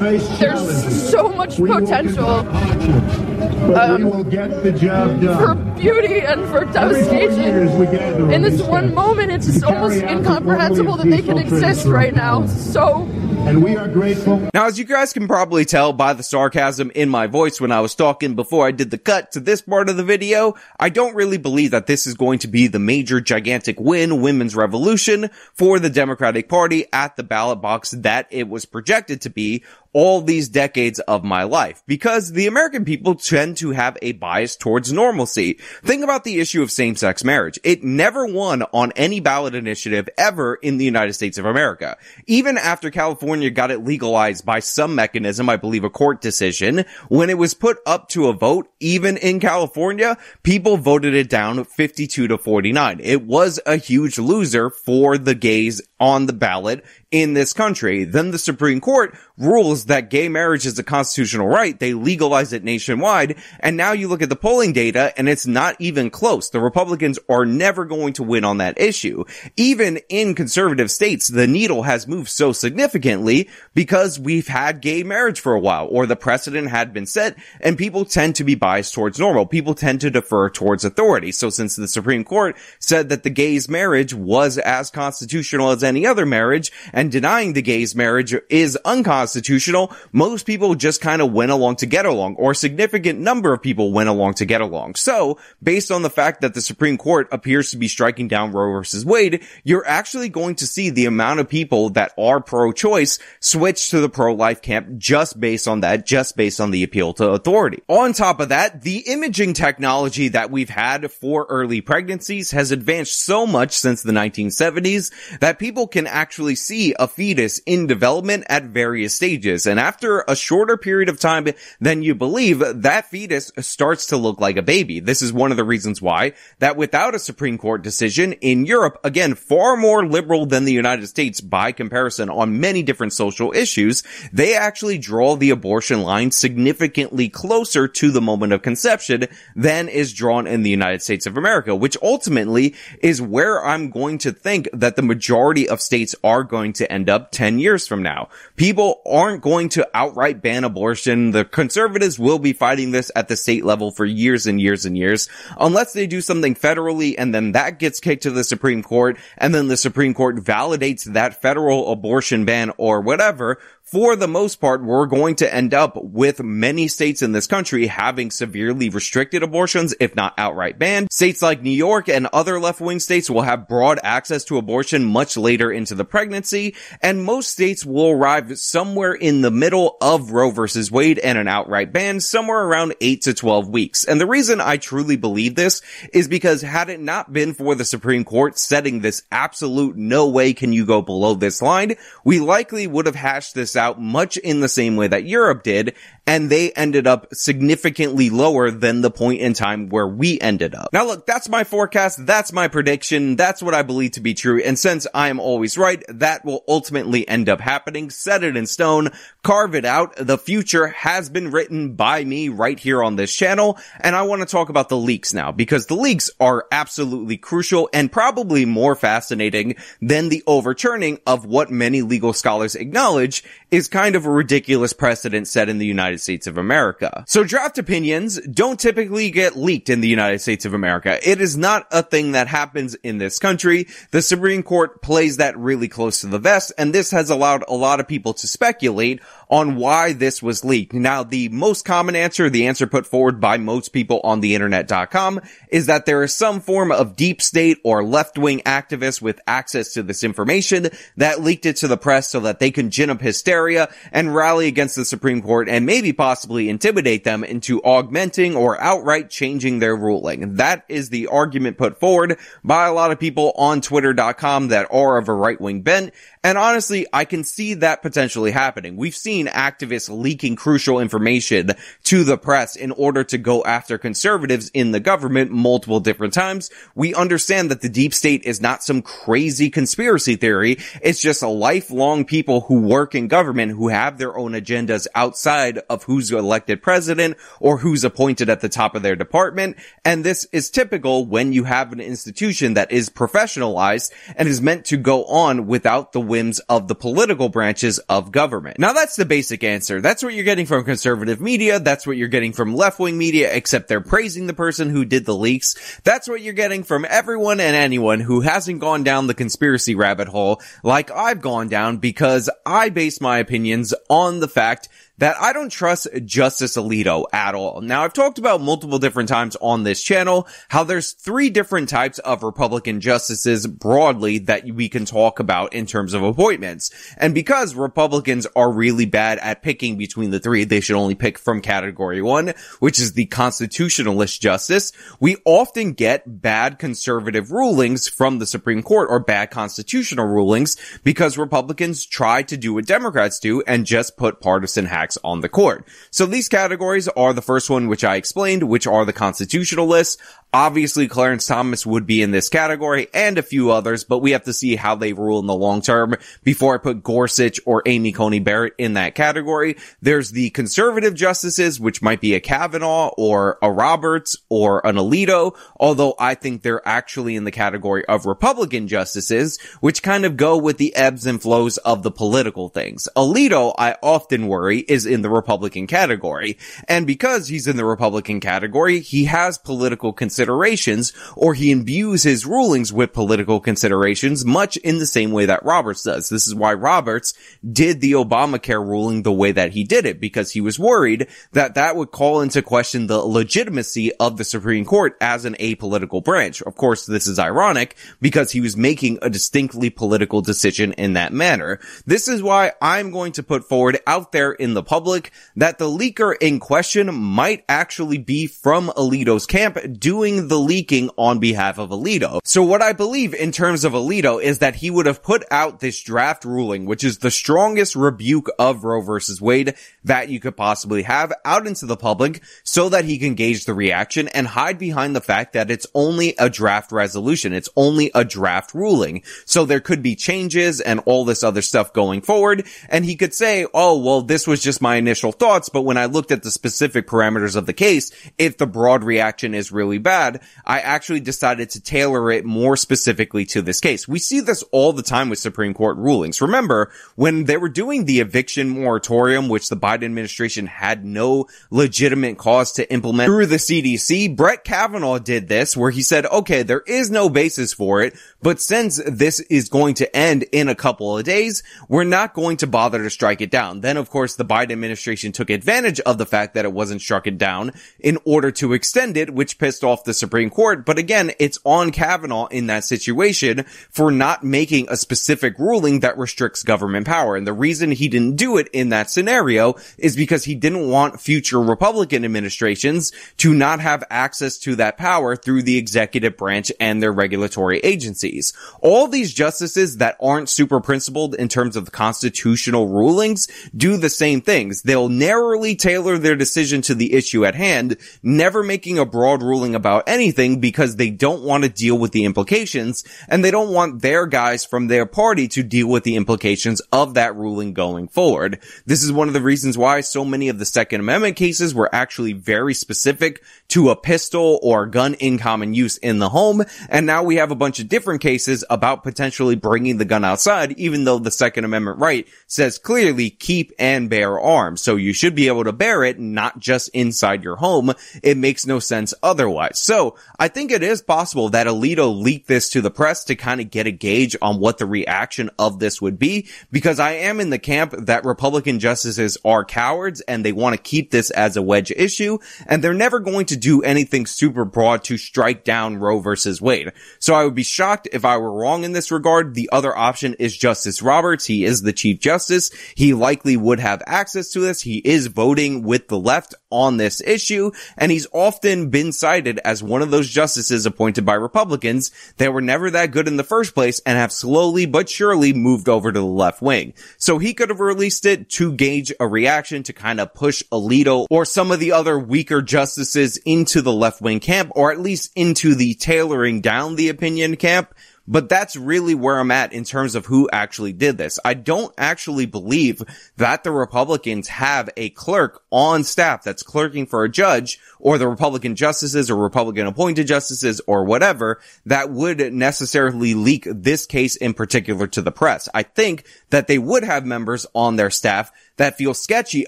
We 0.00 0.12
will 0.12 0.18
face 0.18 0.38
There's 0.38 1.10
so 1.10 1.28
much 1.28 1.58
we 1.58 1.68
potential. 1.68 2.42
But 2.44 3.90
um, 3.90 4.04
we 4.04 4.10
will 4.10 4.24
get 4.24 4.62
the 4.62 4.72
job 4.72 5.20
done. 5.20 5.74
For 5.74 5.78
beauty 5.78 6.20
and 6.20 6.46
for 6.48 6.64
devastation. 6.64 8.30
In 8.30 8.42
this 8.42 8.62
one 8.62 8.94
moment, 8.94 9.30
it's 9.30 9.46
just 9.46 9.62
almost 9.62 10.02
incomprehensible 10.02 10.96
that 10.96 11.06
they 11.06 11.22
can 11.22 11.38
exist 11.38 11.86
right 11.86 12.14
now. 12.14 12.46
So 12.46 13.06
and 13.40 13.64
we 13.64 13.74
are 13.74 13.88
grateful. 13.88 14.38
Now, 14.52 14.66
as 14.66 14.78
you 14.78 14.84
guys 14.84 15.14
can 15.14 15.26
probably 15.26 15.64
tell 15.64 15.94
by 15.94 16.12
the 16.12 16.22
sarcasm 16.22 16.92
in 16.94 17.08
my 17.08 17.26
voice 17.26 17.58
when 17.58 17.72
I 17.72 17.80
was 17.80 17.94
talking 17.94 18.34
before 18.34 18.66
I 18.66 18.70
did 18.70 18.90
the 18.90 18.98
cut 18.98 19.32
to 19.32 19.40
this 19.40 19.62
part 19.62 19.88
of 19.88 19.96
the 19.96 20.04
video, 20.04 20.54
I 20.78 20.90
don't 20.90 21.14
really 21.14 21.38
believe 21.38 21.70
that 21.70 21.86
this 21.86 22.06
is 22.06 22.14
going 22.14 22.40
to 22.40 22.48
be 22.48 22.66
the 22.66 22.78
major 22.78 23.18
gigantic 23.20 23.80
win 23.80 24.20
women's 24.20 24.54
revolution 24.54 25.30
for 25.54 25.78
the 25.78 25.88
Democratic 25.88 26.50
Party 26.50 26.84
at 26.92 27.16
the 27.16 27.22
ballot 27.22 27.62
box 27.62 27.92
that 27.92 28.26
it 28.30 28.46
was 28.46 28.66
projected 28.66 29.22
to 29.22 29.30
be 29.30 29.64
all 29.92 30.20
these 30.20 30.48
decades 30.48 30.98
of 31.00 31.24
my 31.24 31.42
life 31.42 31.82
because 31.86 32.32
the 32.32 32.46
American 32.46 32.84
people 32.84 33.14
tend 33.14 33.56
to 33.56 33.70
have 33.70 33.98
a 34.02 34.12
bias 34.12 34.56
towards 34.56 34.92
normalcy. 34.92 35.54
Think 35.82 36.04
about 36.04 36.24
the 36.24 36.40
issue 36.40 36.62
of 36.62 36.70
same-sex 36.70 37.24
marriage. 37.24 37.58
It 37.64 37.82
never 37.82 38.26
won 38.26 38.62
on 38.72 38.92
any 38.92 39.20
ballot 39.20 39.54
initiative 39.54 40.08
ever 40.16 40.54
in 40.54 40.78
the 40.78 40.84
United 40.84 41.14
States 41.14 41.38
of 41.38 41.44
America. 41.44 41.96
Even 42.26 42.58
after 42.58 42.90
California 42.90 43.50
got 43.50 43.70
it 43.70 43.84
legalized 43.84 44.44
by 44.44 44.60
some 44.60 44.94
mechanism, 44.94 45.48
I 45.48 45.56
believe 45.56 45.84
a 45.84 45.90
court 45.90 46.20
decision, 46.20 46.84
when 47.08 47.30
it 47.30 47.38
was 47.38 47.54
put 47.54 47.78
up 47.86 48.08
to 48.10 48.28
a 48.28 48.32
vote, 48.32 48.68
even 48.80 49.16
in 49.16 49.40
California, 49.40 50.16
people 50.42 50.76
voted 50.76 51.14
it 51.14 51.28
down 51.28 51.64
52 51.64 52.28
to 52.28 52.38
49. 52.38 53.00
It 53.02 53.22
was 53.22 53.60
a 53.66 53.76
huge 53.76 54.18
loser 54.18 54.70
for 54.70 55.18
the 55.18 55.34
gays 55.34 55.82
on 55.98 56.26
the 56.26 56.32
ballot 56.32 56.84
in 57.10 57.34
this 57.34 57.52
country. 57.52 58.04
Then 58.04 58.30
the 58.30 58.38
Supreme 58.38 58.80
Court 58.80 59.16
rules 59.36 59.86
that 59.86 60.10
gay 60.10 60.28
marriage 60.28 60.64
is 60.64 60.78
a 60.78 60.84
constitutional 60.84 61.48
right. 61.48 61.78
They 61.78 61.92
legalize 61.92 62.52
it 62.52 62.62
nationwide. 62.62 63.36
And 63.58 63.76
now 63.76 63.92
you 63.92 64.06
look 64.06 64.22
at 64.22 64.28
the 64.28 64.36
polling 64.36 64.72
data 64.72 65.12
and 65.16 65.28
it's 65.28 65.46
not 65.46 65.74
even 65.80 66.10
close. 66.10 66.50
The 66.50 66.60
Republicans 66.60 67.18
are 67.28 67.44
never 67.44 67.84
going 67.84 68.12
to 68.14 68.22
win 68.22 68.44
on 68.44 68.58
that 68.58 68.80
issue. 68.80 69.24
Even 69.56 69.98
in 70.08 70.34
conservative 70.34 70.90
states, 70.90 71.26
the 71.26 71.48
needle 71.48 71.82
has 71.82 72.06
moved 72.06 72.28
so 72.28 72.52
significantly 72.52 73.48
because 73.74 74.20
we've 74.20 74.48
had 74.48 74.80
gay 74.80 75.02
marriage 75.02 75.40
for 75.40 75.54
a 75.54 75.60
while 75.60 75.88
or 75.90 76.06
the 76.06 76.16
precedent 76.16 76.68
had 76.70 76.92
been 76.92 77.06
set 77.06 77.36
and 77.60 77.76
people 77.76 78.04
tend 78.04 78.36
to 78.36 78.44
be 78.44 78.54
biased 78.54 78.94
towards 78.94 79.18
normal. 79.18 79.46
People 79.46 79.74
tend 79.74 80.00
to 80.02 80.10
defer 80.10 80.48
towards 80.48 80.84
authority. 80.84 81.32
So 81.32 81.50
since 81.50 81.74
the 81.74 81.88
Supreme 81.88 82.22
Court 82.22 82.56
said 82.78 83.08
that 83.08 83.24
the 83.24 83.30
gays 83.30 83.68
marriage 83.68 84.14
was 84.14 84.58
as 84.58 84.90
constitutional 84.90 85.70
as 85.70 85.82
any 85.82 86.06
other 86.06 86.24
marriage 86.24 86.70
denying 87.08 87.52
the 87.52 87.62
gays 87.62 87.94
marriage 87.94 88.34
is 88.48 88.76
unconstitutional, 88.84 89.94
most 90.10 90.44
people 90.44 90.74
just 90.74 91.00
kind 91.00 91.22
of 91.22 91.32
went 91.32 91.52
along 91.52 91.76
to 91.76 91.86
get 91.86 92.04
along, 92.04 92.34
or 92.34 92.50
a 92.50 92.56
significant 92.56 93.20
number 93.20 93.52
of 93.52 93.62
people 93.62 93.92
went 93.92 94.08
along 94.08 94.34
to 94.34 94.44
get 94.44 94.60
along. 94.60 94.96
So, 94.96 95.38
based 95.62 95.92
on 95.92 96.02
the 96.02 96.10
fact 96.10 96.40
that 96.40 96.54
the 96.54 96.60
Supreme 96.60 96.98
Court 96.98 97.28
appears 97.30 97.70
to 97.70 97.76
be 97.76 97.86
striking 97.86 98.26
down 98.26 98.50
Roe 98.50 98.72
versus 98.72 99.06
Wade, 99.06 99.44
you're 99.62 99.86
actually 99.86 100.28
going 100.28 100.56
to 100.56 100.66
see 100.66 100.90
the 100.90 101.06
amount 101.06 101.38
of 101.38 101.48
people 101.48 101.90
that 101.90 102.12
are 102.18 102.40
pro-choice 102.40 103.18
switch 103.38 103.90
to 103.90 104.00
the 104.00 104.08
pro-life 104.08 104.60
camp 104.60 104.98
just 104.98 105.38
based 105.38 105.68
on 105.68 105.80
that, 105.80 106.04
just 106.04 106.36
based 106.36 106.60
on 106.60 106.72
the 106.72 106.82
appeal 106.82 107.12
to 107.14 107.30
authority. 107.30 107.82
On 107.88 108.12
top 108.12 108.40
of 108.40 108.48
that, 108.48 108.82
the 108.82 108.98
imaging 108.98 109.52
technology 109.52 110.28
that 110.28 110.50
we've 110.50 110.68
had 110.68 111.10
for 111.12 111.46
early 111.48 111.80
pregnancies 111.80 112.50
has 112.50 112.72
advanced 112.72 113.18
so 113.24 113.46
much 113.46 113.72
since 113.72 114.02
the 114.02 114.12
1970s 114.12 115.38
that 115.38 115.58
people 115.58 115.86
can 115.86 116.06
actually 116.06 116.54
see 116.54 116.89
a 116.98 117.08
fetus 117.08 117.60
in 117.66 117.86
development 117.86 118.44
at 118.48 118.64
various 118.64 119.14
stages. 119.14 119.66
And 119.66 119.78
after 119.78 120.24
a 120.26 120.36
shorter 120.36 120.76
period 120.76 121.08
of 121.08 121.20
time 121.20 121.46
than 121.80 122.02
you 122.02 122.14
believe, 122.14 122.60
that 122.82 123.10
fetus 123.10 123.52
starts 123.58 124.06
to 124.06 124.16
look 124.16 124.40
like 124.40 124.56
a 124.56 124.62
baby. 124.62 125.00
This 125.00 125.22
is 125.22 125.32
one 125.32 125.50
of 125.50 125.56
the 125.56 125.64
reasons 125.64 126.00
why 126.02 126.32
that 126.58 126.76
without 126.76 127.14
a 127.14 127.18
Supreme 127.18 127.58
Court 127.58 127.82
decision 127.82 128.32
in 128.34 128.66
Europe, 128.66 128.98
again, 129.04 129.34
far 129.34 129.76
more 129.76 130.06
liberal 130.06 130.46
than 130.46 130.64
the 130.64 130.72
United 130.72 131.06
States 131.06 131.40
by 131.40 131.72
comparison 131.72 132.30
on 132.30 132.60
many 132.60 132.82
different 132.82 133.12
social 133.12 133.52
issues, 133.52 134.02
they 134.32 134.54
actually 134.54 134.98
draw 134.98 135.36
the 135.36 135.50
abortion 135.50 136.02
line 136.02 136.30
significantly 136.30 137.28
closer 137.28 137.88
to 137.88 138.10
the 138.10 138.20
moment 138.20 138.52
of 138.52 138.62
conception 138.62 139.26
than 139.56 139.88
is 139.88 140.12
drawn 140.12 140.46
in 140.46 140.62
the 140.62 140.70
United 140.70 141.02
States 141.02 141.26
of 141.26 141.36
America, 141.36 141.74
which 141.74 141.96
ultimately 142.02 142.74
is 143.02 143.20
where 143.20 143.64
I'm 143.64 143.90
going 143.90 144.18
to 144.18 144.32
think 144.32 144.68
that 144.72 144.96
the 144.96 145.02
majority 145.02 145.68
of 145.68 145.80
states 145.80 146.14
are 146.22 146.44
going 146.44 146.72
to 146.74 146.79
end 146.88 147.10
up 147.10 147.32
10 147.32 147.58
years 147.58 147.86
from 147.86 148.02
now. 148.02 148.28
People 148.56 149.02
aren't 149.04 149.42
going 149.42 149.68
to 149.70 149.88
outright 149.94 150.40
ban 150.40 150.64
abortion. 150.64 151.32
The 151.32 151.44
conservatives 151.44 152.18
will 152.18 152.38
be 152.38 152.52
fighting 152.52 152.92
this 152.92 153.10
at 153.16 153.28
the 153.28 153.36
state 153.36 153.64
level 153.64 153.90
for 153.90 154.04
years 154.04 154.46
and 154.46 154.60
years 154.60 154.86
and 154.86 154.96
years, 154.96 155.28
unless 155.58 155.92
they 155.92 156.06
do 156.06 156.20
something 156.20 156.54
federally 156.54 157.14
and 157.18 157.34
then 157.34 157.52
that 157.52 157.78
gets 157.78 158.00
kicked 158.00 158.22
to 158.22 158.30
the 158.30 158.44
Supreme 158.44 158.82
Court 158.82 159.18
and 159.36 159.54
then 159.54 159.68
the 159.68 159.76
Supreme 159.76 160.14
Court 160.14 160.36
validates 160.36 161.04
that 161.04 161.42
federal 161.42 161.90
abortion 161.90 162.44
ban 162.44 162.72
or 162.76 163.00
whatever 163.00 163.58
for 163.90 164.14
the 164.14 164.28
most 164.28 164.60
part, 164.60 164.84
we're 164.84 165.06
going 165.06 165.34
to 165.36 165.52
end 165.52 165.74
up 165.74 166.00
with 166.00 166.40
many 166.40 166.86
states 166.86 167.22
in 167.22 167.32
this 167.32 167.48
country 167.48 167.88
having 167.88 168.30
severely 168.30 168.88
restricted 168.88 169.42
abortions, 169.42 169.96
if 169.98 170.14
not 170.14 170.32
outright 170.38 170.78
banned. 170.78 171.08
States 171.10 171.42
like 171.42 171.60
New 171.60 171.70
York 171.70 172.08
and 172.08 172.28
other 172.32 172.60
left-wing 172.60 173.00
states 173.00 173.28
will 173.28 173.42
have 173.42 173.66
broad 173.66 173.98
access 174.04 174.44
to 174.44 174.58
abortion 174.58 175.04
much 175.04 175.36
later 175.36 175.72
into 175.72 175.96
the 175.96 176.04
pregnancy, 176.04 176.76
and 177.02 177.24
most 177.24 177.50
states 177.50 177.84
will 177.84 178.10
arrive 178.10 178.56
somewhere 178.60 179.12
in 179.12 179.40
the 179.40 179.50
middle 179.50 179.96
of 180.00 180.30
Roe 180.30 180.52
versus 180.52 180.92
Wade 180.92 181.18
and 181.18 181.36
an 181.36 181.48
outright 181.48 181.92
ban, 181.92 182.20
somewhere 182.20 182.62
around 182.62 182.94
8 183.00 183.22
to 183.22 183.34
12 183.34 183.68
weeks. 183.68 184.04
And 184.04 184.20
the 184.20 184.26
reason 184.26 184.60
I 184.60 184.76
truly 184.76 185.16
believe 185.16 185.56
this 185.56 185.82
is 186.12 186.28
because 186.28 186.62
had 186.62 186.90
it 186.90 187.00
not 187.00 187.32
been 187.32 187.54
for 187.54 187.74
the 187.74 187.84
Supreme 187.84 188.22
Court 188.22 188.56
setting 188.56 189.00
this 189.00 189.24
absolute 189.32 189.96
no 189.96 190.28
way 190.28 190.52
can 190.52 190.72
you 190.72 190.86
go 190.86 191.02
below 191.02 191.34
this 191.34 191.60
line, 191.60 191.96
we 192.24 192.38
likely 192.38 192.86
would 192.86 193.06
have 193.06 193.16
hashed 193.16 193.56
this 193.56 193.79
much 194.00 194.36
in 194.36 194.60
the 194.60 194.68
same 194.68 194.96
way 194.96 195.08
that 195.08 195.24
Europe 195.24 195.62
did, 195.62 195.94
and 196.30 196.48
they 196.48 196.70
ended 196.70 197.08
up 197.08 197.26
significantly 197.34 198.30
lower 198.30 198.70
than 198.70 199.00
the 199.00 199.10
point 199.10 199.40
in 199.40 199.52
time 199.52 199.88
where 199.88 200.06
we 200.06 200.40
ended 200.40 200.76
up. 200.76 200.90
Now 200.92 201.04
look, 201.04 201.26
that's 201.26 201.48
my 201.48 201.64
forecast, 201.64 202.24
that's 202.24 202.52
my 202.52 202.68
prediction, 202.68 203.34
that's 203.34 203.60
what 203.60 203.74
I 203.74 203.82
believe 203.82 204.12
to 204.12 204.20
be 204.20 204.32
true, 204.32 204.62
and 204.62 204.78
since 204.78 205.08
I 205.12 205.28
am 205.28 205.40
always 205.40 205.76
right, 205.76 206.00
that 206.06 206.44
will 206.44 206.62
ultimately 206.68 207.26
end 207.26 207.48
up 207.48 207.60
happening. 207.60 208.10
Set 208.10 208.44
it 208.44 208.56
in 208.56 208.68
stone, 208.68 209.08
carve 209.42 209.74
it 209.74 209.84
out. 209.84 210.14
The 210.18 210.38
future 210.38 210.86
has 210.86 211.28
been 211.28 211.50
written 211.50 211.94
by 211.94 212.22
me 212.22 212.48
right 212.48 212.78
here 212.78 213.02
on 213.02 213.16
this 213.16 213.34
channel, 213.34 213.76
and 213.98 214.14
I 214.14 214.22
want 214.22 214.40
to 214.42 214.46
talk 214.46 214.68
about 214.68 214.88
the 214.88 214.96
leaks 214.96 215.34
now, 215.34 215.50
because 215.50 215.86
the 215.86 215.96
leaks 215.96 216.30
are 216.38 216.64
absolutely 216.70 217.38
crucial 217.38 217.90
and 217.92 218.12
probably 218.12 218.64
more 218.64 218.94
fascinating 218.94 219.74
than 220.00 220.28
the 220.28 220.44
overturning 220.46 221.18
of 221.26 221.44
what 221.44 221.72
many 221.72 222.02
legal 222.02 222.32
scholars 222.32 222.76
acknowledge 222.76 223.42
is 223.72 223.88
kind 223.88 224.14
of 224.14 224.26
a 224.26 224.30
ridiculous 224.30 224.92
precedent 224.92 225.48
set 225.48 225.68
in 225.68 225.78
the 225.78 225.86
United 225.86 226.19
States 226.20 226.46
of 226.46 226.58
America. 226.58 227.24
So 227.26 227.44
draft 227.44 227.78
opinions 227.78 228.40
don't 228.40 228.78
typically 228.78 229.30
get 229.30 229.56
leaked 229.56 229.88
in 229.88 230.00
the 230.00 230.08
United 230.08 230.40
States 230.40 230.64
of 230.64 230.74
America. 230.74 231.18
It 231.28 231.40
is 231.40 231.56
not 231.56 231.86
a 231.90 232.02
thing 232.02 232.32
that 232.32 232.46
happens 232.46 232.94
in 232.96 233.18
this 233.18 233.38
country. 233.38 233.86
The 234.10 234.22
Supreme 234.22 234.62
Court 234.62 235.02
plays 235.02 235.38
that 235.38 235.58
really 235.58 235.88
close 235.88 236.20
to 236.20 236.26
the 236.26 236.38
vest, 236.38 236.72
and 236.78 236.94
this 236.94 237.10
has 237.10 237.30
allowed 237.30 237.64
a 237.68 237.74
lot 237.74 238.00
of 238.00 238.08
people 238.08 238.34
to 238.34 238.46
speculate 238.46 239.20
on 239.50 239.74
why 239.74 240.12
this 240.12 240.42
was 240.42 240.64
leaked. 240.64 240.94
Now, 240.94 241.24
the 241.24 241.48
most 241.48 241.84
common 241.84 242.14
answer, 242.14 242.48
the 242.48 242.68
answer 242.68 242.86
put 242.86 243.06
forward 243.06 243.40
by 243.40 243.58
most 243.58 243.88
people 243.88 244.20
on 244.22 244.40
the 244.40 244.54
internet.com 244.54 245.40
is 245.68 245.86
that 245.86 246.06
there 246.06 246.22
is 246.22 246.32
some 246.32 246.60
form 246.60 246.92
of 246.92 247.16
deep 247.16 247.42
state 247.42 247.78
or 247.82 248.04
left-wing 248.04 248.60
activists 248.60 249.20
with 249.20 249.40
access 249.48 249.92
to 249.94 250.04
this 250.04 250.22
information 250.22 250.88
that 251.16 251.40
leaked 251.40 251.66
it 251.66 251.76
to 251.76 251.88
the 251.88 251.96
press 251.96 252.30
so 252.30 252.40
that 252.40 252.60
they 252.60 252.70
can 252.70 252.90
gin 252.90 253.10
up 253.10 253.20
hysteria 253.20 253.92
and 254.12 254.34
rally 254.34 254.68
against 254.68 254.94
the 254.94 255.04
Supreme 255.04 255.42
Court 255.42 255.68
and 255.68 255.84
maybe 255.84 256.12
possibly 256.12 256.68
intimidate 256.68 257.24
them 257.24 257.42
into 257.42 257.82
augmenting 257.82 258.54
or 258.54 258.80
outright 258.80 259.30
changing 259.30 259.80
their 259.80 259.96
ruling. 259.96 260.54
That 260.54 260.84
is 260.88 261.08
the 261.08 261.26
argument 261.26 261.76
put 261.76 261.98
forward 261.98 262.38
by 262.62 262.86
a 262.86 262.92
lot 262.92 263.10
of 263.10 263.18
people 263.18 263.52
on 263.56 263.80
twitter.com 263.80 264.68
that 264.68 264.86
are 264.92 265.16
of 265.16 265.28
a 265.28 265.34
right-wing 265.34 265.82
bent. 265.82 266.14
And 266.44 266.56
honestly, 266.56 267.06
I 267.12 267.24
can 267.24 267.42
see 267.42 267.74
that 267.74 268.02
potentially 268.02 268.52
happening. 268.52 268.96
We've 268.96 269.14
seen 269.14 269.39
activists 269.46 270.08
leaking 270.08 270.56
crucial 270.56 271.00
information 271.00 271.70
to 272.04 272.24
the 272.24 272.38
press 272.38 272.76
in 272.76 272.92
order 272.92 273.24
to 273.24 273.38
go 273.38 273.64
after 273.64 273.98
conservatives 273.98 274.70
in 274.74 274.92
the 274.92 275.00
government 275.00 275.50
multiple 275.50 276.00
different 276.00 276.34
times. 276.34 276.70
We 276.94 277.14
understand 277.14 277.70
that 277.70 277.80
the 277.80 277.88
deep 277.88 278.14
state 278.14 278.44
is 278.44 278.60
not 278.60 278.82
some 278.82 279.02
crazy 279.02 279.70
conspiracy 279.70 280.36
theory. 280.36 280.78
It's 281.02 281.20
just 281.20 281.42
a 281.42 281.48
lifelong 281.48 282.24
people 282.24 282.62
who 282.62 282.80
work 282.80 283.14
in 283.14 283.28
government 283.28 283.72
who 283.72 283.88
have 283.88 284.18
their 284.18 284.36
own 284.36 284.52
agendas 284.52 285.06
outside 285.14 285.78
of 285.88 286.04
who's 286.04 286.30
elected 286.30 286.82
president 286.82 287.36
or 287.58 287.78
who's 287.78 288.04
appointed 288.04 288.48
at 288.48 288.60
the 288.60 288.68
top 288.68 288.94
of 288.94 289.02
their 289.02 289.16
department. 289.16 289.76
And 290.04 290.24
this 290.24 290.46
is 290.52 290.70
typical 290.70 291.26
when 291.26 291.52
you 291.52 291.64
have 291.64 291.92
an 291.92 292.00
institution 292.00 292.74
that 292.74 292.92
is 292.92 293.10
professionalized 293.10 294.12
and 294.36 294.48
is 294.48 294.60
meant 294.60 294.86
to 294.86 294.96
go 294.96 295.24
on 295.24 295.66
without 295.66 296.12
the 296.12 296.20
whims 296.20 296.58
of 296.60 296.88
the 296.88 296.94
political 296.94 297.48
branches 297.48 297.98
of 298.00 298.32
government. 298.32 298.78
Now 298.78 298.92
that's 298.92 299.16
the 299.16 299.24
basic 299.30 299.62
answer. 299.62 300.00
That's 300.00 300.24
what 300.24 300.34
you're 300.34 300.44
getting 300.44 300.66
from 300.66 300.84
conservative 300.84 301.40
media. 301.40 301.78
That's 301.78 302.04
what 302.04 302.16
you're 302.16 302.28
getting 302.28 302.52
from 302.52 302.74
left-wing 302.74 303.16
media, 303.16 303.54
except 303.54 303.86
they're 303.86 304.00
praising 304.00 304.48
the 304.48 304.52
person 304.52 304.90
who 304.90 305.04
did 305.04 305.24
the 305.24 305.36
leaks. 305.36 306.00
That's 306.02 306.28
what 306.28 306.42
you're 306.42 306.52
getting 306.52 306.82
from 306.82 307.06
everyone 307.08 307.60
and 307.60 307.76
anyone 307.76 308.18
who 308.18 308.40
hasn't 308.40 308.80
gone 308.80 309.04
down 309.04 309.28
the 309.28 309.34
conspiracy 309.34 309.94
rabbit 309.94 310.26
hole 310.26 310.60
like 310.82 311.12
I've 311.12 311.40
gone 311.40 311.68
down 311.68 311.98
because 311.98 312.50
I 312.66 312.88
base 312.88 313.20
my 313.20 313.38
opinions 313.38 313.94
on 314.08 314.40
the 314.40 314.48
fact 314.48 314.88
that 315.20 315.36
I 315.38 315.52
don't 315.52 315.68
trust 315.68 316.08
Justice 316.24 316.76
Alito 316.76 317.26
at 317.32 317.54
all. 317.54 317.82
Now, 317.82 318.02
I've 318.02 318.14
talked 318.14 318.38
about 318.38 318.62
multiple 318.62 318.98
different 318.98 319.28
times 319.28 319.54
on 319.60 319.84
this 319.84 320.02
channel 320.02 320.48
how 320.68 320.82
there's 320.82 321.12
three 321.12 321.50
different 321.50 321.90
types 321.90 322.18
of 322.20 322.42
Republican 322.42 323.00
justices 323.00 323.66
broadly 323.66 324.38
that 324.38 324.64
we 324.64 324.88
can 324.88 325.04
talk 325.04 325.38
about 325.38 325.74
in 325.74 325.84
terms 325.84 326.14
of 326.14 326.22
appointments. 326.22 326.90
And 327.18 327.34
because 327.34 327.74
Republicans 327.74 328.46
are 328.56 328.72
really 328.72 329.04
bad 329.04 329.38
at 329.40 329.62
picking 329.62 329.98
between 329.98 330.30
the 330.30 330.40
three, 330.40 330.64
they 330.64 330.80
should 330.80 330.96
only 330.96 331.14
pick 331.14 331.38
from 331.38 331.60
category 331.60 332.22
one, 332.22 332.54
which 332.78 332.98
is 332.98 333.12
the 333.12 333.26
constitutionalist 333.26 334.40
justice. 334.40 334.92
We 335.20 335.36
often 335.44 335.92
get 335.92 336.40
bad 336.40 336.78
conservative 336.78 337.52
rulings 337.52 338.08
from 338.08 338.38
the 338.38 338.46
Supreme 338.46 338.82
Court 338.82 339.08
or 339.10 339.20
bad 339.20 339.50
constitutional 339.50 340.26
rulings 340.26 340.78
because 341.04 341.36
Republicans 341.36 342.06
try 342.06 342.42
to 342.44 342.56
do 342.56 342.72
what 342.72 342.86
Democrats 342.86 343.38
do 343.38 343.62
and 343.66 343.84
just 343.84 344.16
put 344.16 344.40
partisan 344.40 344.86
hacks 344.86 345.09
on 345.24 345.40
the 345.40 345.48
court. 345.48 345.86
So 346.10 346.26
these 346.26 346.48
categories 346.48 347.08
are 347.08 347.32
the 347.32 347.42
first 347.42 347.70
one, 347.70 347.88
which 347.88 348.04
I 348.04 348.16
explained, 348.16 348.64
which 348.64 348.86
are 348.86 349.04
the 349.04 349.12
constitutionalists. 349.12 350.16
Obviously, 350.52 351.06
Clarence 351.06 351.46
Thomas 351.46 351.86
would 351.86 352.06
be 352.06 352.22
in 352.22 352.32
this 352.32 352.48
category 352.48 353.06
and 353.14 353.38
a 353.38 353.42
few 353.42 353.70
others, 353.70 354.02
but 354.02 354.18
we 354.18 354.32
have 354.32 354.42
to 354.44 354.52
see 354.52 354.74
how 354.74 354.96
they 354.96 355.12
rule 355.12 355.38
in 355.38 355.46
the 355.46 355.54
long 355.54 355.80
term 355.80 356.16
before 356.42 356.74
I 356.74 356.78
put 356.78 357.04
Gorsuch 357.04 357.60
or 357.66 357.84
Amy 357.86 358.10
Coney 358.10 358.40
Barrett 358.40 358.74
in 358.76 358.94
that 358.94 359.14
category. 359.14 359.76
There's 360.02 360.32
the 360.32 360.50
conservative 360.50 361.14
justices, 361.14 361.78
which 361.78 362.02
might 362.02 362.20
be 362.20 362.34
a 362.34 362.40
Kavanaugh 362.40 363.12
or 363.16 363.58
a 363.62 363.70
Roberts 363.70 364.36
or 364.48 364.84
an 364.84 364.96
Alito, 364.96 365.56
although 365.78 366.16
I 366.18 366.34
think 366.34 366.62
they're 366.62 366.86
actually 366.86 367.36
in 367.36 367.44
the 367.44 367.52
category 367.52 368.04
of 368.06 368.26
Republican 368.26 368.88
justices, 368.88 369.60
which 369.78 370.02
kind 370.02 370.24
of 370.24 370.36
go 370.36 370.56
with 370.58 370.78
the 370.78 370.96
ebbs 370.96 371.26
and 371.26 371.40
flows 371.40 371.78
of 371.78 372.02
the 372.02 372.10
political 372.10 372.68
things. 372.68 373.08
Alito, 373.16 373.72
I 373.78 373.94
often 374.02 374.48
worry, 374.48 374.78
is 374.78 375.06
in 375.06 375.22
the 375.22 375.30
Republican 375.30 375.86
category. 375.86 376.58
And 376.88 377.06
because 377.06 377.46
he's 377.46 377.68
in 377.68 377.76
the 377.76 377.84
Republican 377.84 378.40
category, 378.40 378.98
he 378.98 379.26
has 379.26 379.56
political 379.56 380.12
considerations 380.12 380.39
considerations, 380.40 381.12
or 381.36 381.52
he 381.52 381.70
imbues 381.70 382.22
his 382.22 382.46
rulings 382.46 382.92
with 382.92 383.12
political 383.12 383.60
considerations, 383.60 384.42
much 384.42 384.78
in 384.78 384.98
the 384.98 385.04
same 385.04 385.32
way 385.32 385.44
that 385.44 385.64
Roberts 385.64 386.02
does. 386.02 386.30
This 386.30 386.48
is 386.48 386.54
why 386.54 386.72
Roberts 386.72 387.34
did 387.70 388.00
the 388.00 388.12
Obamacare 388.12 388.82
ruling 388.82 389.22
the 389.22 389.32
way 389.32 389.52
that 389.52 389.72
he 389.72 389.84
did 389.84 390.06
it, 390.06 390.18
because 390.18 390.52
he 390.52 390.62
was 390.62 390.78
worried 390.78 391.28
that 391.52 391.74
that 391.74 391.94
would 391.94 392.10
call 392.10 392.40
into 392.40 392.62
question 392.62 393.06
the 393.06 393.18
legitimacy 393.18 394.14
of 394.14 394.38
the 394.38 394.44
Supreme 394.44 394.86
Court 394.86 395.14
as 395.20 395.44
an 395.44 395.56
apolitical 395.60 396.24
branch. 396.24 396.62
Of 396.62 396.74
course, 396.74 397.04
this 397.04 397.26
is 397.26 397.38
ironic 397.38 397.96
because 398.22 398.52
he 398.52 398.62
was 398.62 398.78
making 398.78 399.18
a 399.20 399.28
distinctly 399.28 399.90
political 399.90 400.40
decision 400.40 400.94
in 400.94 401.12
that 401.14 401.34
manner. 401.34 401.80
This 402.06 402.28
is 402.28 402.42
why 402.42 402.72
I'm 402.80 403.10
going 403.10 403.32
to 403.32 403.42
put 403.42 403.68
forward 403.68 403.98
out 404.06 404.32
there 404.32 404.52
in 404.52 404.72
the 404.72 404.82
public 404.82 405.32
that 405.56 405.76
the 405.76 405.90
leaker 405.90 406.34
in 406.40 406.60
question 406.60 407.14
might 407.14 407.62
actually 407.68 408.18
be 408.18 408.46
from 408.46 408.88
Alito's 408.96 409.44
camp 409.44 409.78
doing 409.98 410.29
doing 410.30 410.48
the 410.48 410.58
leaking 410.58 411.10
on 411.16 411.38
behalf 411.38 411.78
of 411.78 411.90
Alito. 411.90 412.40
So 412.44 412.62
what 412.62 412.82
I 412.82 412.92
believe 412.92 413.34
in 413.34 413.52
terms 413.52 413.84
of 413.84 413.92
Alito 413.92 414.40
is 414.42 414.60
that 414.60 414.76
he 414.76 414.90
would 414.90 415.06
have 415.06 415.22
put 415.22 415.44
out 415.50 415.80
this 415.80 416.02
draft 416.02 416.44
ruling, 416.44 416.86
which 416.86 417.04
is 417.04 417.18
the 417.18 417.30
strongest 417.30 417.96
rebuke 417.96 418.50
of 418.58 418.84
Roe 418.84 419.00
versus 419.00 419.40
Wade 419.40 419.74
that 420.04 420.28
you 420.28 420.40
could 420.40 420.56
possibly 420.56 421.02
have 421.02 421.32
out 421.44 421.66
into 421.66 421.86
the 421.86 421.96
public 421.96 422.42
so 422.64 422.88
that 422.88 423.04
he 423.04 423.18
can 423.18 423.34
gauge 423.34 423.64
the 423.64 423.74
reaction 423.74 424.28
and 424.28 424.46
hide 424.46 424.78
behind 424.78 425.14
the 425.14 425.20
fact 425.20 425.52
that 425.52 425.70
it's 425.70 425.86
only 425.94 426.34
a 426.38 426.48
draft 426.48 426.92
resolution. 426.92 427.52
It's 427.52 427.68
only 427.76 428.10
a 428.14 428.24
draft 428.24 428.74
ruling. 428.74 429.22
So 429.44 429.64
there 429.64 429.80
could 429.80 430.02
be 430.02 430.16
changes 430.16 430.80
and 430.80 431.00
all 431.06 431.24
this 431.24 431.42
other 431.42 431.62
stuff 431.62 431.92
going 431.92 432.22
forward. 432.22 432.66
And 432.88 433.04
he 433.04 433.16
could 433.16 433.34
say, 433.34 433.66
oh, 433.74 434.00
well, 434.00 434.22
this 434.22 434.46
was 434.46 434.62
just 434.62 434.80
my 434.80 434.96
initial 434.96 435.32
thoughts. 435.32 435.68
But 435.68 435.82
when 435.82 435.96
I 435.96 436.06
looked 436.06 436.30
at 436.30 436.42
the 436.42 436.50
specific 436.50 437.06
parameters 437.06 437.56
of 437.56 437.66
the 437.66 437.72
case, 437.72 438.10
if 438.38 438.56
the 438.56 438.66
broad 438.66 439.04
reaction 439.04 439.54
is 439.54 439.72
really 439.72 439.98
bad, 439.98 440.40
I 440.64 440.80
actually 440.80 441.20
decided 441.20 441.70
to 441.70 441.80
tailor 441.80 442.30
it 442.30 442.44
more 442.44 442.76
specifically 442.76 443.44
to 443.46 443.62
this 443.62 443.80
case. 443.80 444.08
We 444.08 444.18
see 444.18 444.40
this 444.40 444.62
all 444.72 444.92
the 444.92 445.02
time 445.02 445.28
with 445.28 445.38
Supreme 445.38 445.74
Court 445.74 445.96
rulings. 445.98 446.40
Remember, 446.40 446.90
when 447.16 447.44
they 447.44 447.56
were 447.56 447.68
doing 447.68 448.04
the 448.04 448.20
eviction 448.20 448.68
moratorium, 448.68 449.48
which 449.48 449.68
the 449.68 449.76
Biden 449.90 450.04
administration 450.04 450.66
had 450.66 451.04
no 451.04 451.46
legitimate 451.70 452.38
cause 452.38 452.72
to 452.72 452.92
implement 452.92 453.26
through 453.26 453.46
the 453.46 453.56
CDC, 453.56 454.36
Brett 454.36 454.62
Kavanaugh 454.62 455.18
did 455.18 455.48
this 455.48 455.76
where 455.76 455.90
he 455.90 456.02
said, 456.02 456.26
okay, 456.26 456.62
there 456.62 456.82
is 456.86 457.10
no 457.10 457.28
basis 457.28 457.72
for 457.72 458.00
it, 458.00 458.14
but 458.40 458.60
since 458.60 459.00
this 459.06 459.40
is 459.40 459.68
going 459.68 459.94
to 459.94 460.16
end 460.16 460.44
in 460.52 460.68
a 460.68 460.74
couple 460.74 461.18
of 461.18 461.24
days, 461.24 461.62
we're 461.88 462.04
not 462.04 462.34
going 462.34 462.56
to 462.58 462.66
bother 462.66 463.02
to 463.02 463.10
strike 463.10 463.40
it 463.40 463.50
down. 463.50 463.80
Then, 463.80 463.96
of 463.96 464.10
course, 464.10 464.36
the 464.36 464.44
Biden 464.44 464.72
administration 464.72 465.32
took 465.32 465.50
advantage 465.50 465.98
of 466.00 466.18
the 466.18 466.26
fact 466.26 466.54
that 466.54 466.64
it 466.64 466.72
wasn't 466.72 467.00
struck 467.00 467.26
it 467.26 467.36
down 467.38 467.72
in 467.98 468.18
order 468.24 468.50
to 468.52 468.72
extend 468.72 469.16
it, 469.16 469.34
which 469.34 469.58
pissed 469.58 469.82
off 469.82 470.04
the 470.04 470.14
Supreme 470.14 470.50
Court. 470.50 470.86
But 470.86 470.98
again, 470.98 471.32
it's 471.40 471.58
on 471.64 471.90
Kavanaugh 471.90 472.46
in 472.46 472.66
that 472.68 472.84
situation 472.84 473.64
for 473.90 474.12
not 474.12 474.44
making 474.44 474.88
a 474.88 474.96
specific 474.96 475.58
ruling 475.58 476.00
that 476.00 476.16
restricts 476.16 476.62
government 476.62 477.06
power. 477.06 477.34
And 477.34 477.46
the 477.46 477.52
reason 477.52 477.90
he 477.90 478.08
didn't 478.08 478.36
do 478.36 478.56
it 478.56 478.68
in 478.72 478.90
that 478.90 479.10
scenario 479.10 479.74
is 479.98 480.16
because 480.16 480.44
he 480.44 480.54
didn't 480.54 480.88
want 480.88 481.20
future 481.20 481.60
Republican 481.60 482.24
administrations 482.24 483.12
to 483.36 483.54
not 483.54 483.80
have 483.80 484.04
access 484.10 484.58
to 484.58 484.74
that 484.76 484.96
power 484.96 485.36
through 485.36 485.62
the 485.62 485.76
executive 485.76 486.36
branch 486.36 486.72
and 486.80 487.02
their 487.02 487.12
regulatory 487.12 487.78
agencies. 487.80 488.52
All 488.80 489.06
these 489.06 489.34
justices 489.34 489.98
that 489.98 490.16
aren't 490.20 490.48
super 490.48 490.80
principled 490.80 491.34
in 491.34 491.48
terms 491.48 491.76
of 491.76 491.92
constitutional 491.92 492.88
rulings 492.88 493.48
do 493.76 493.96
the 493.96 494.08
same 494.08 494.40
things. 494.40 494.82
They'll 494.82 495.08
narrowly 495.08 495.76
tailor 495.76 496.18
their 496.18 496.36
decision 496.36 496.82
to 496.82 496.94
the 496.94 497.12
issue 497.12 497.44
at 497.44 497.54
hand, 497.54 497.96
never 498.22 498.62
making 498.62 498.98
a 498.98 499.04
broad 499.04 499.42
ruling 499.42 499.74
about 499.74 499.90
about 499.90 500.08
anything 500.08 500.60
because 500.60 500.96
they 500.96 501.10
don't 501.10 501.42
want 501.42 501.64
to 501.64 501.68
deal 501.68 501.98
with 501.98 502.12
the 502.12 502.24
implications 502.24 503.04
and 503.28 503.44
they 503.44 503.50
don't 503.50 503.72
want 503.72 504.02
their 504.02 504.26
guys 504.26 504.64
from 504.64 504.86
their 504.86 505.04
party 505.04 505.48
to 505.48 505.62
deal 505.62 505.88
with 505.88 506.04
the 506.04 506.16
implications 506.16 506.80
of 506.92 507.14
that 507.14 507.34
ruling 507.34 507.72
going 507.72 508.08
forward. 508.08 508.60
This 508.86 509.02
is 509.02 509.12
one 509.12 509.28
of 509.28 509.34
the 509.34 509.40
reasons 509.40 509.69
why 509.76 510.00
so 510.00 510.24
many 510.24 510.48
of 510.48 510.58
the 510.58 510.64
Second 510.64 511.00
Amendment 511.00 511.36
cases 511.36 511.74
were 511.74 511.88
actually 511.92 512.32
very 512.32 512.74
specific 512.74 513.42
to 513.68 513.90
a 513.90 513.96
pistol 513.96 514.58
or 514.62 514.86
gun 514.86 515.14
in 515.14 515.38
common 515.38 515.74
use 515.74 515.96
in 515.98 516.18
the 516.18 516.28
home. 516.28 516.64
And 516.88 517.06
now 517.06 517.22
we 517.22 517.36
have 517.36 517.50
a 517.50 517.56
bunch 517.56 517.80
of 517.80 517.88
different 517.88 518.20
cases 518.20 518.64
about 518.68 519.02
potentially 519.02 519.54
bringing 519.54 519.98
the 519.98 520.04
gun 520.04 520.24
outside, 520.24 520.72
even 520.78 521.04
though 521.04 521.18
the 521.18 521.30
Second 521.30 521.64
Amendment 521.64 521.98
right 521.98 522.26
says 522.46 522.78
clearly 522.78 523.30
keep 523.30 523.72
and 523.78 524.10
bear 524.10 524.38
arms. 524.38 524.80
So 524.80 524.96
you 524.96 525.12
should 525.12 525.34
be 525.34 525.48
able 525.48 525.64
to 525.64 525.72
bear 525.72 526.02
it, 526.04 526.18
not 526.18 526.58
just 526.58 526.88
inside 526.90 527.44
your 527.44 527.56
home. 527.56 527.92
It 528.22 528.36
makes 528.36 528.66
no 528.66 528.78
sense 528.78 529.14
otherwise. 529.22 529.78
So 529.78 530.16
I 530.38 530.48
think 530.48 530.70
it 530.70 530.82
is 530.82 531.02
possible 531.02 531.50
that 531.50 531.66
Alito 531.66 532.20
leaked 532.20 532.48
this 532.48 532.70
to 532.70 532.80
the 532.80 532.90
press 532.90 533.24
to 533.24 533.36
kind 533.36 533.60
of 533.60 533.70
get 533.70 533.86
a 533.86 533.92
gauge 533.92 534.36
on 534.42 534.58
what 534.58 534.78
the 534.78 534.86
reaction 534.86 535.50
of 535.58 535.78
this 535.78 536.02
would 536.02 536.18
be, 536.18 536.48
because 536.72 536.98
I 536.98 537.12
am 537.12 537.40
in 537.40 537.50
the 537.50 537.58
camp 537.58 537.94
that 537.96 538.24
Republican 538.24 538.78
justices 538.80 539.38
are 539.44 539.59
cowards 539.64 540.20
and 540.22 540.44
they 540.44 540.52
want 540.52 540.76
to 540.76 540.82
keep 540.82 541.10
this 541.10 541.30
as 541.30 541.56
a 541.56 541.62
wedge 541.62 541.90
issue, 541.90 542.38
and 542.66 542.82
they're 542.82 542.94
never 542.94 543.20
going 543.20 543.46
to 543.46 543.56
do 543.56 543.82
anything 543.82 544.26
super 544.26 544.64
broad 544.64 545.04
to 545.04 545.16
strike 545.16 545.64
down 545.64 545.98
Roe 545.98 546.20
versus 546.20 546.60
Wade. 546.60 546.92
So 547.18 547.34
I 547.34 547.44
would 547.44 547.54
be 547.54 547.62
shocked 547.62 548.08
if 548.12 548.24
I 548.24 548.36
were 548.36 548.52
wrong 548.52 548.84
in 548.84 548.92
this 548.92 549.10
regard. 549.10 549.54
The 549.54 549.68
other 549.72 549.96
option 549.96 550.34
is 550.38 550.56
Justice 550.56 551.02
Roberts. 551.02 551.46
He 551.46 551.64
is 551.64 551.82
the 551.82 551.92
Chief 551.92 552.20
Justice. 552.20 552.70
He 552.94 553.14
likely 553.14 553.56
would 553.56 553.80
have 553.80 554.02
access 554.06 554.50
to 554.50 554.60
this. 554.60 554.82
He 554.82 554.98
is 554.98 555.28
voting 555.28 555.82
with 555.82 556.08
the 556.08 556.18
left 556.18 556.54
on 556.70 556.96
this 556.96 557.20
issue, 557.20 557.70
and 557.96 558.10
he's 558.12 558.26
often 558.32 558.90
been 558.90 559.12
cited 559.12 559.58
as 559.64 559.82
one 559.82 560.02
of 560.02 560.10
those 560.10 560.28
justices 560.28 560.86
appointed 560.86 561.24
by 561.24 561.34
Republicans 561.34 562.10
that 562.36 562.52
were 562.52 562.60
never 562.60 562.90
that 562.90 563.10
good 563.10 563.28
in 563.28 563.36
the 563.36 563.44
first 563.44 563.74
place 563.74 564.00
and 564.06 564.18
have 564.18 564.32
slowly 564.32 564.86
but 564.86 565.08
surely 565.08 565.52
moved 565.52 565.88
over 565.88 566.12
to 566.12 566.18
the 566.20 566.24
left 566.24 566.62
wing. 566.62 566.94
So 567.18 567.38
he 567.38 567.54
could 567.54 567.68
have 567.68 567.80
released 567.80 568.26
it 568.26 568.48
to 568.50 568.72
gauge 568.72 569.12
a 569.20 569.26
reaction 569.26 569.82
to 569.84 569.92
kind 569.92 570.20
of 570.20 570.34
push 570.34 570.62
Alito 570.72 571.26
or 571.30 571.44
some 571.44 571.70
of 571.70 571.80
the 571.80 571.92
other 571.92 572.18
weaker 572.18 572.62
justices 572.62 573.36
into 573.38 573.82
the 573.82 573.92
left 573.92 574.20
wing 574.20 574.40
camp 574.40 574.72
or 574.74 574.92
at 574.92 575.00
least 575.00 575.32
into 575.36 575.74
the 575.74 575.94
tailoring 575.94 576.60
down 576.60 576.96
the 576.96 577.08
opinion 577.08 577.56
camp 577.56 577.94
but 578.26 578.48
that's 578.48 578.76
really 578.76 579.14
where 579.14 579.38
I'm 579.38 579.50
at 579.50 579.72
in 579.72 579.84
terms 579.84 580.14
of 580.14 580.26
who 580.26 580.48
actually 580.52 580.92
did 580.92 581.18
this. 581.18 581.38
I 581.44 581.54
don't 581.54 581.92
actually 581.98 582.46
believe 582.46 583.02
that 583.36 583.64
the 583.64 583.72
Republicans 583.72 584.48
have 584.48 584.88
a 584.96 585.10
clerk 585.10 585.62
on 585.70 586.04
staff 586.04 586.44
that's 586.44 586.62
clerking 586.62 587.06
for 587.06 587.24
a 587.24 587.28
judge 587.28 587.78
or 587.98 588.18
the 588.18 588.28
Republican 588.28 588.76
justices 588.76 589.30
or 589.30 589.36
Republican 589.36 589.86
appointed 589.86 590.26
justices 590.26 590.80
or 590.86 591.04
whatever 591.04 591.60
that 591.86 592.10
would 592.10 592.52
necessarily 592.52 593.34
leak 593.34 593.66
this 593.66 594.06
case 594.06 594.36
in 594.36 594.54
particular 594.54 595.06
to 595.08 595.22
the 595.22 595.32
press. 595.32 595.68
I 595.74 595.82
think 595.82 596.24
that 596.50 596.66
they 596.66 596.78
would 596.78 597.04
have 597.04 597.24
members 597.24 597.66
on 597.74 597.96
their 597.96 598.10
staff 598.10 598.52
that 598.80 598.96
feel 598.96 599.12
sketchy 599.12 599.66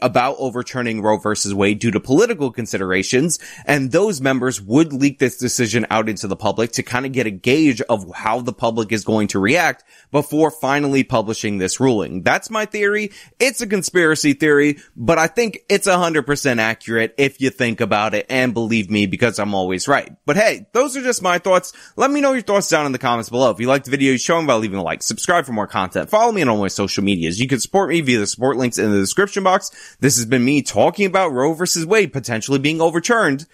about 0.00 0.36
overturning 0.38 1.02
Roe 1.02 1.18
versus 1.18 1.52
Wade 1.52 1.80
due 1.80 1.90
to 1.90 2.00
political 2.00 2.50
considerations. 2.50 3.38
And 3.66 3.92
those 3.92 4.22
members 4.22 4.58
would 4.58 4.90
leak 4.94 5.18
this 5.18 5.36
decision 5.36 5.84
out 5.90 6.08
into 6.08 6.26
the 6.26 6.34
public 6.34 6.72
to 6.72 6.82
kind 6.82 7.04
of 7.04 7.12
get 7.12 7.26
a 7.26 7.30
gauge 7.30 7.82
of 7.82 8.10
how 8.14 8.40
the 8.40 8.54
public 8.54 8.90
is 8.90 9.04
going 9.04 9.28
to 9.28 9.38
react 9.38 9.84
before 10.12 10.50
finally 10.50 11.04
publishing 11.04 11.58
this 11.58 11.78
ruling. 11.78 12.22
That's 12.22 12.48
my 12.48 12.64
theory. 12.64 13.12
It's 13.38 13.60
a 13.60 13.66
conspiracy 13.66 14.32
theory, 14.32 14.78
but 14.96 15.18
I 15.18 15.26
think 15.26 15.58
it's 15.68 15.86
100% 15.86 16.58
accurate 16.58 17.14
if 17.18 17.38
you 17.38 17.50
think 17.50 17.82
about 17.82 18.14
it 18.14 18.24
and 18.30 18.54
believe 18.54 18.88
me 18.88 19.04
because 19.04 19.38
I'm 19.38 19.52
always 19.52 19.86
right. 19.86 20.10
But 20.24 20.36
hey, 20.36 20.68
those 20.72 20.96
are 20.96 21.02
just 21.02 21.20
my 21.20 21.36
thoughts. 21.36 21.74
Let 21.96 22.10
me 22.10 22.22
know 22.22 22.32
your 22.32 22.40
thoughts 22.40 22.70
down 22.70 22.86
in 22.86 22.92
the 22.92 22.98
comments 22.98 23.28
below. 23.28 23.50
If 23.50 23.60
you 23.60 23.66
liked 23.66 23.84
the 23.84 23.90
video, 23.90 24.16
show 24.16 24.38
them 24.38 24.46
by 24.46 24.54
leaving 24.54 24.78
a 24.78 24.82
like, 24.82 25.02
subscribe 25.02 25.44
for 25.44 25.52
more 25.52 25.66
content, 25.66 26.08
follow 26.08 26.32
me 26.32 26.40
on 26.40 26.48
all 26.48 26.56
my 26.56 26.68
social 26.68 27.04
medias. 27.04 27.38
You 27.38 27.46
can 27.46 27.60
support 27.60 27.90
me 27.90 28.00
via 28.00 28.18
the 28.18 28.26
support 28.26 28.56
links 28.56 28.78
in 28.78 28.90
the 28.90 29.01
description 29.02 29.44
box. 29.44 29.70
This 30.00 30.16
has 30.16 30.26
been 30.26 30.44
me 30.44 30.62
talking 30.62 31.06
about 31.06 31.32
Roe 31.32 31.52
versus 31.54 31.86
Wade 31.86 32.12
potentially 32.12 32.58
being 32.58 32.80
overturned. 32.80 33.46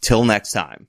Till 0.00 0.24
next 0.24 0.50
time. 0.50 0.88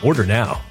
Order 0.03 0.25
now. 0.25 0.70